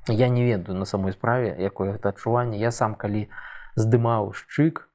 Я 0.07 0.29
не 0.29 0.43
ведаю 0.45 0.77
на 0.77 0.85
самой 0.85 1.13
справе 1.13 1.55
якое 1.57 1.93
гэта 1.93 2.09
адчуванне. 2.09 2.59
Я 2.59 2.71
сам 2.71 2.95
калі 2.95 3.29
здымаў 3.75 4.33
шчык 4.33 4.89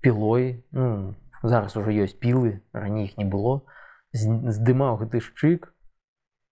пілой 0.00 0.64
ну, 0.72 1.14
зараз 1.42 1.76
ужо 1.76 1.90
ёсць 1.90 2.18
пілы 2.18 2.60
раней 2.72 3.06
іх 3.06 3.18
не 3.18 3.24
было. 3.24 3.62
Здымаў 4.12 4.98
гэты 5.04 5.20
шчык 5.20 5.74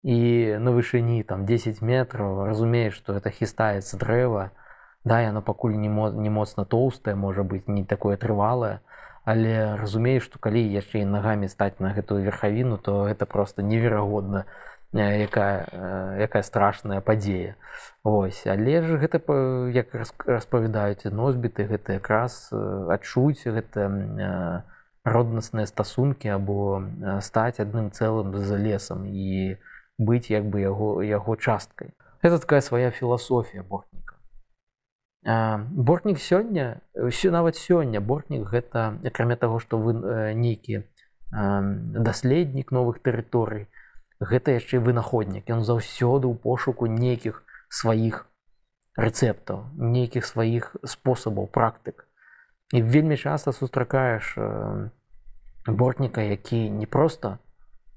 і 0.03 0.17
на 0.61 0.71
вышыні 0.71 1.23
там 1.23 1.45
10 1.45 1.81
метров 1.81 2.45
разумееш 2.45 2.93
что 2.93 3.17
это 3.17 3.29
хістаецца 3.29 3.97
дрэва 3.97 4.51
да 5.03 5.21
яно 5.21 5.41
пакуль 5.41 5.75
не 5.75 5.89
мо 5.89 6.11
не 6.11 6.29
моцна 6.29 6.65
тоўстае 6.65 7.15
можа 7.15 7.43
быць 7.43 7.67
не 7.67 7.83
такое 7.83 8.15
трывалае 8.17 8.79
але 9.25 9.75
разумееш 9.75 10.29
што 10.29 10.39
калі 10.39 10.61
яшчэ 10.61 11.01
і 11.01 11.11
нагамі 11.11 11.49
стаць 11.49 11.79
на 11.79 11.91
гэтую 11.97 12.21
верхавіну 12.23 12.77
то 12.77 13.07
это 13.07 13.25
просто 13.25 13.61
неверагодна 13.61 14.45
э, 14.45 14.76
якая 14.93 15.67
э, 15.71 16.21
якая 16.21 16.43
страшная 16.43 17.01
падзея. 17.01 17.55
Вось 18.03 18.47
але 18.47 18.81
ж 18.81 18.97
гэта 18.97 19.19
як 19.71 19.93
рас- 19.93 20.13
распавядаюць 20.25 21.11
носьбіты 21.11 21.67
гэта 21.67 21.93
якраз 21.99 22.49
э, 22.51 22.57
адчуць 22.89 23.43
гэта 23.43 23.91
э, 23.91 24.61
роднасныя 25.03 25.65
стасункі 25.65 26.29
або 26.29 26.79
э, 26.79 27.21
стаць 27.21 27.59
адным 27.59 27.91
цэлым 27.91 28.35
з 28.35 28.57
лесам 28.57 29.05
і 29.05 29.57
быць 29.97 30.31
як 30.31 30.45
бы 30.45 30.61
яго 30.61 31.03
яго 31.03 31.35
часткай. 31.35 31.91
Это 32.21 32.39
такая 32.39 32.61
свая 32.61 32.91
філасофія 32.91 33.63
бортніка. 33.63 34.15
Бортнік 35.23 36.19
сёння 36.19 36.79
ўсё 36.95 37.31
нават 37.31 37.59
сёння 37.59 37.99
бортнік 37.99 38.47
гэта 38.47 38.95
акрамя 39.03 39.35
таго 39.35 39.59
што 39.59 39.77
вы 39.77 39.99
э, 39.99 40.33
нейкі 40.33 40.87
даследнік 41.27 42.71
новых 42.71 43.03
тэрыторый 43.03 43.67
гэта 44.19 44.57
яшчэ 44.57 44.79
вынаходнік. 44.79 45.49
Ён 45.49 45.61
заўсёды 45.63 46.27
ў 46.27 46.35
пошуку 46.37 46.87
нейкіх 46.87 47.43
сваіх 47.69 48.25
рэцэптаў 48.97 49.77
нейкіх 49.77 50.25
сваіх 50.25 50.75
спосабаў 50.83 51.47
практык. 51.47 52.05
І 52.73 52.81
вельмі 52.81 53.15
часта 53.15 53.53
сустракаеш 53.53 54.33
э, 54.37 54.89
бортніка 55.67 56.21
які 56.21 56.69
не 56.69 56.85
проста 56.85 57.37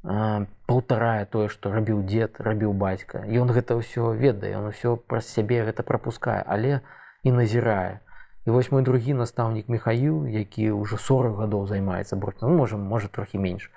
а, 0.05 0.47
паўтарае 0.67 1.25
тое 1.27 1.49
што 1.49 1.73
рабіў 1.73 2.05
дзед 2.05 2.39
рабіў 2.39 2.77
бацька. 2.77 3.25
Ён 3.27 3.51
гэта 3.51 3.81
ўсё 3.81 4.13
ведае 4.13 4.55
ён 4.61 4.71
усё 4.71 4.95
праз 4.97 5.27
сябе 5.27 5.65
гэта 5.65 5.83
прапускае 5.83 6.45
але 6.47 6.85
і 7.25 7.33
назірае. 7.33 8.01
І 8.47 8.51
вось 8.51 8.71
мой 8.71 8.83
другі 8.83 9.15
настаўнік 9.15 9.69
михаил 9.69 10.27
які 10.27 10.71
ўжо 10.77 11.01
40 11.01 11.41
гадоў 11.41 11.67
займаецца 11.67 12.17
бортнім 12.17 12.53
ну, 12.53 12.57
можа 12.61 12.77
можа 12.77 13.09
трохі 13.09 13.39
менш 13.39 13.73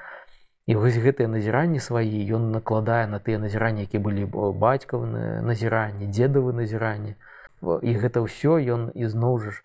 і 0.65 0.75
вось 0.79 0.95
гэтыя 0.95 1.27
назіранні 1.27 1.79
свае 1.83 2.23
ён 2.35 2.51
накладае 2.55 3.03
на 3.11 3.19
тыя 3.19 3.39
назіранні 3.39 3.83
які 3.83 3.99
былі 3.99 4.27
бацькавы 4.31 5.41
назіранні 5.43 6.07
дзедавы 6.07 6.55
назіранні 6.55 7.15
і 7.63 7.91
гэта 7.99 8.23
ўсё 8.23 8.59
ён 8.75 8.87
ізноў 8.95 9.39
жа 9.43 9.51
ж 9.57 9.63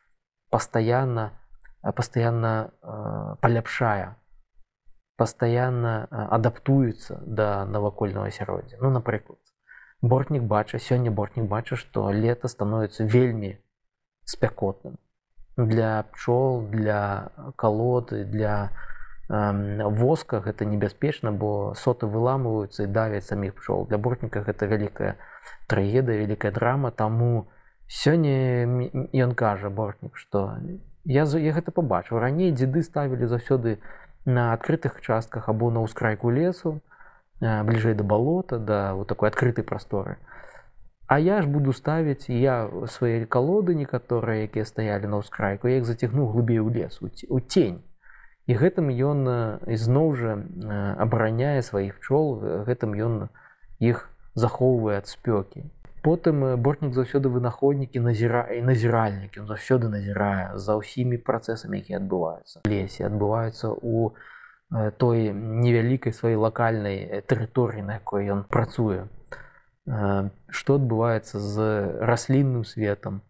пастаянна 0.51 1.31
пастаянна 1.95 2.75
э, 2.83 3.37
паляпшае 3.39 4.19
пастаянна 5.15 5.95
э, 6.11 6.27
адаптуецца 6.35 7.23
да 7.23 7.63
навакольнага 7.71 8.35
асяроддзя 8.35 8.83
ну 8.83 8.91
напрыклад 8.91 9.39
бортнік 10.03 10.51
бача 10.51 10.83
сёння 10.83 11.15
бортнік 11.15 11.47
бача 11.47 11.79
што 11.79 12.11
лета 12.11 12.51
становіцца 12.51 13.07
вельмі 13.07 13.55
спякотным 14.27 14.99
для 15.55 16.03
пчол 16.11 16.67
для 16.67 17.31
калоды 17.55 18.25
для 18.27 18.71
э, 18.75 18.98
воска 19.29 20.41
гэта 20.41 20.65
небяспечна 20.65 21.33
бо 21.33 21.75
соты 21.77 22.07
выламываюцца 22.07 22.85
і 22.85 22.87
давяць 22.87 23.29
саміх 23.29 23.55
пчол 23.61 23.87
для 23.87 23.99
бортніка 23.99 24.41
гэта 24.41 24.67
вялікая 24.67 25.17
трагедыя 25.69 26.25
вялікая 26.25 26.53
драма. 26.53 26.91
Таму 26.91 27.49
сёння 27.89 28.65
ён 29.13 29.35
кажа 29.35 29.69
бортнік 29.69 30.17
што 30.17 30.57
я 31.05 31.27
за- 31.27 31.41
я 31.41 31.53
гэта 31.53 31.73
пабачыў 31.73 32.19
раней 32.19 32.53
дзеды 32.53 32.83
ставілі 32.83 33.29
заўсёды 33.29 33.79
на 34.25 34.53
адкрытых 34.57 35.01
частках 35.01 35.49
або 35.49 35.71
на 35.71 35.81
ўскрайку 35.85 36.31
лесу 36.31 36.81
бліжэй 37.41 37.95
да 37.95 38.05
балота 38.05 38.59
да 38.59 38.95
вот 38.95 39.09
такой 39.09 39.29
адкрытай 39.29 39.65
прасторы. 39.65 40.17
А 41.07 41.19
я 41.19 41.41
ж 41.41 41.49
буду 41.49 41.73
ставіць 41.73 42.29
я 42.29 42.69
свае 42.89 43.25
калоды 43.27 43.75
некаторыя 43.75 44.45
якія 44.45 44.65
стаялі 44.65 45.07
на 45.07 45.21
ўскрайку 45.21 45.69
я 45.69 45.79
іх 45.79 45.85
зацягну 45.85 46.29
глыбей 46.29 46.61
у 46.61 46.69
лес 46.69 47.01
у 47.01 47.41
тень 47.41 47.85
і 48.49 48.57
гэтым 48.57 48.89
ён 48.89 49.21
ізноў 49.69 50.15
жа 50.17 50.33
абараняе 51.05 51.61
сваіх 51.63 52.01
пчол 52.01 52.41
гэтым 52.65 52.97
ён 52.97 53.15
іх 53.79 54.09
захоўвае 54.35 55.05
ад 55.05 55.07
спёкі. 55.11 55.69
Потым 56.01 56.57
бортнік 56.63 56.95
заўсёды 56.95 57.29
вынаходнікі 57.29 58.01
назірае 58.01 58.63
назіральнік. 58.65 59.37
Ён 59.37 59.47
заўсёды 59.53 59.93
назірае 59.93 60.57
за 60.57 60.79
ўсімі 60.81 61.21
працэсамі 61.21 61.83
якія 61.83 62.01
адбываюцца. 62.01 62.65
Лесе 62.65 63.05
адбываюцца 63.11 63.75
у 63.75 64.15
той 64.97 65.33
невялікай 65.35 66.13
сваёй 66.13 66.41
лакальнай 66.41 67.21
тэрыторыі 67.29 67.85
на 67.85 68.01
якой 68.01 68.33
ён 68.33 68.45
працуе. 68.49 69.09
Што 69.85 70.81
адбываецца 70.81 71.37
з 71.37 71.57
раслінным 72.01 72.65
светом 72.65 73.21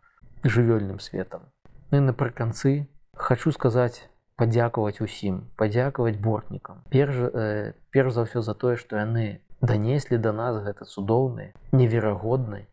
жывёльным 0.45 1.01
светом 1.03 1.51
ну, 1.91 1.99
і 1.99 2.01
напрыканцы 2.11 2.87
хочу 3.15 3.51
сказаць 3.51 4.07
падзякаваць 4.39 5.03
усім 5.05 5.43
падзякаваць 5.61 6.17
бортнікам 6.23 6.83
перш 6.95 7.19
э, 7.29 7.75
перш 7.91 8.15
за 8.15 8.25
ўсё 8.25 8.43
за 8.47 8.55
тое 8.55 8.77
што 8.81 8.97
яны 9.03 9.43
данеслі 9.61 10.19
да 10.23 10.33
нас 10.33 10.63
гэта 10.63 10.87
цудоўны 10.87 11.53
неверагодны 11.73 12.67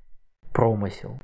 промысел. 0.53 1.19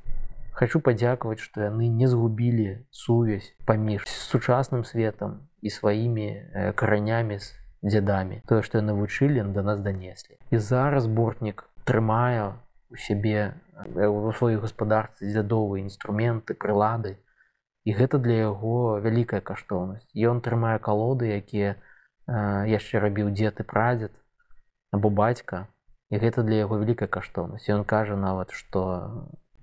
Хочу 0.52 0.80
падзякаваць 0.84 1.40
што 1.40 1.64
яны 1.64 1.88
не 1.88 2.08
згубілі 2.10 2.84
сувязь 2.90 3.54
паміж 3.64 4.04
сучасным 4.10 4.84
светом 4.84 5.48
і 5.62 5.70
сваімі 5.70 6.28
э, 6.28 6.72
каранямі 6.74 7.38
з 7.38 7.54
дзядамі. 7.82 8.42
Тое 8.46 8.62
што 8.62 8.82
яны 8.82 8.92
вучылі 8.98 9.46
да 9.54 9.62
нас 9.62 9.80
данеслі. 9.80 10.36
І 10.50 10.58
зараз 10.58 11.06
бортнік 11.06 11.64
трымае 11.84 12.58
у 12.90 12.96
сябе 12.96 13.54
у 13.96 14.30
сваёй 14.36 14.60
гаспадарцы 14.60 15.26
дзядовыя 15.26 15.82
інструменты 15.82 16.54
прылады 16.54 17.16
і 17.84 17.94
гэта 17.98 18.18
для 18.22 18.48
яго 18.52 18.98
вялікая 19.02 19.40
каштоўнасць. 19.40 20.06
Ён 20.14 20.40
трымае 20.40 20.78
калоды 20.78 21.34
якія 21.34 21.74
э, 21.74 21.78
яшчэ 22.70 23.02
рабіў 23.02 23.30
дзед 23.34 23.60
і 23.60 23.66
прадзед 23.66 24.12
або 24.94 25.10
бацька 25.10 25.66
і 26.10 26.20
гэта 26.22 26.46
для 26.46 26.62
яго 26.62 26.78
вялікая 26.78 27.08
каштоўнасць. 27.08 27.68
Ён 27.72 27.84
кажа 27.84 28.16
нават 28.16 28.54
што 28.54 28.82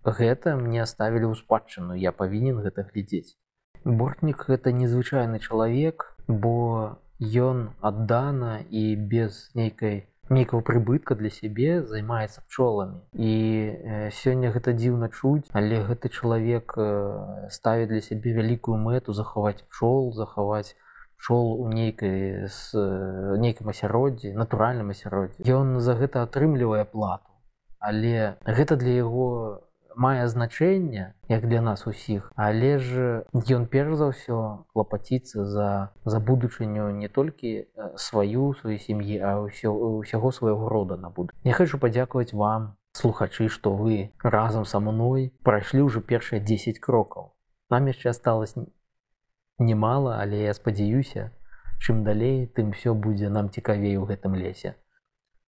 гэта 0.04 0.56
мне 0.60 0.84
оставілі 0.84 1.32
ў 1.32 1.36
спадчыну 1.40 1.96
я 1.96 2.12
павінен 2.12 2.60
гэта 2.66 2.88
глядзець. 2.92 3.38
Бортнік 3.86 4.44
гэта 4.52 4.76
незвычайны 4.76 5.40
чалавек 5.40 6.16
бо 6.28 7.00
ён 7.22 7.72
аддана 7.82 8.60
і 8.70 8.96
без 8.96 9.52
нейкай 9.56 10.08
нейкага 10.30 10.64
прыбытка 10.66 11.16
для 11.16 11.30
сябе 11.30 11.84
займаецца 11.84 12.44
пчоламі 12.48 13.02
і 13.14 14.10
сёння 14.16 14.52
гэта 14.56 14.74
дзіўна 14.78 15.10
чуць 15.10 15.48
але 15.54 15.82
гэты 15.90 16.10
чалавек 16.10 16.78
ставіць 17.50 17.90
для 17.94 18.02
сябе 18.02 18.36
вялікую 18.38 18.78
мэту 18.78 19.14
захаваць 19.14 19.64
пчол 19.70 20.14
захаваць 20.14 20.76
пчол 21.20 21.60
у 21.62 21.68
нейкай 21.68 22.48
з 22.48 22.86
нейкім 23.44 23.74
асяроддзі 23.76 24.32
натуральным 24.40 24.96
асяроддзі. 24.96 25.44
Ён 25.52 25.80
за 25.84 26.00
гэта 26.00 26.24
атрымлівае 26.24 26.86
плату 26.86 27.30
але 27.80 28.36
гэта 28.44 28.76
для 28.76 29.04
яго 29.04 29.64
мае 29.96 30.28
значэнне 30.28 31.14
як 31.30 31.48
для 31.48 31.62
нас 31.62 31.88
усіх 31.88 32.32
але 32.36 32.78
ж 32.78 33.24
ён 33.34 33.66
перш 33.66 33.96
за 33.96 34.10
ўсё 34.12 34.66
клапаціцца 34.74 35.46
за 35.46 35.70
за 36.06 36.20
будучыню 36.20 36.90
не 36.92 37.08
толькі 37.08 37.70
сваю 37.96 38.54
сваю 38.60 38.78
сям'і 38.78 39.22
а 39.22 39.38
ўсё 39.46 39.74
усяго 40.02 40.32
свайго 40.32 40.70
рода 40.70 40.98
на 40.98 41.10
буду 41.10 41.34
я 41.44 41.54
хочу 41.54 41.78
падзякаваць 41.78 42.34
вам 42.34 42.76
слухачы 42.94 43.48
што 43.50 43.74
вы 43.76 44.12
разам 44.24 44.66
са 44.66 44.80
мной 44.80 45.32
прайшлі 45.44 45.88
ўжо 45.88 46.02
першыя 46.02 46.42
10 46.42 46.80
крокаў. 46.80 47.32
Нам 47.70 47.88
яшчэ 47.88 48.10
осталось 48.10 48.56
немало 49.60 50.18
але 50.18 50.44
я 50.44 50.54
спадзяюся 50.54 51.32
чым 51.80 52.04
далей 52.04 52.48
тым 52.48 52.72
все 52.76 52.94
будзе 52.94 53.30
нам 53.30 53.50
цікавей 53.50 53.98
у 53.98 54.06
гэтым 54.10 54.36
лесе. 54.36 54.76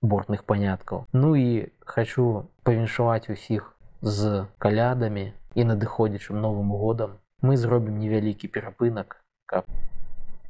Бортных 0.01 0.45
паняткаў. 0.45 1.05
Ну 1.13 1.35
і 1.35 1.69
хочу 1.85 2.49
павіншаваць 2.63 3.29
усіх 3.29 3.75
з 4.01 4.45
калядамі 4.57 5.29
і 5.53 5.63
надыходзячым 5.69 6.41
новым 6.41 6.73
годам 6.73 7.11
мы 7.45 7.57
зробім 7.57 7.99
невялікі 8.01 8.49
перапынак 8.49 9.21
каб 9.45 9.69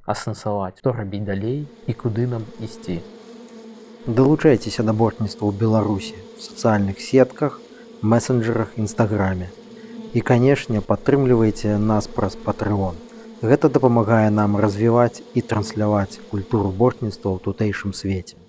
асэнсаваць 0.08 0.80
што 0.80 0.94
рабіць 0.96 1.26
далей 1.28 1.68
і 1.88 1.94
куды 1.94 2.28
нам 2.32 2.48
ісці. 2.64 3.02
Далучайцеся 4.08 4.88
да 4.88 4.96
бортніцтва 4.96 5.52
ў 5.52 5.54
беларусі 5.64 6.16
сацыяльных 6.40 7.04
сетках 7.04 7.60
месенджерах 8.02 8.78
нстаграме 8.80 9.52
і 10.16 10.24
канешне 10.32 10.80
падтрымлівайце 10.80 11.76
нас 11.78 12.08
праз 12.08 12.40
патрыон 12.48 12.96
гэта 13.42 13.68
дапамагае 13.68 14.32
нам 14.32 14.56
развіваць 14.64 15.22
і 15.36 15.44
трансляваць 15.54 16.24
культуру 16.32 16.72
бортніцтва 16.72 17.36
ў 17.36 17.44
тутэйшым 17.44 17.92
свеце 17.92 18.41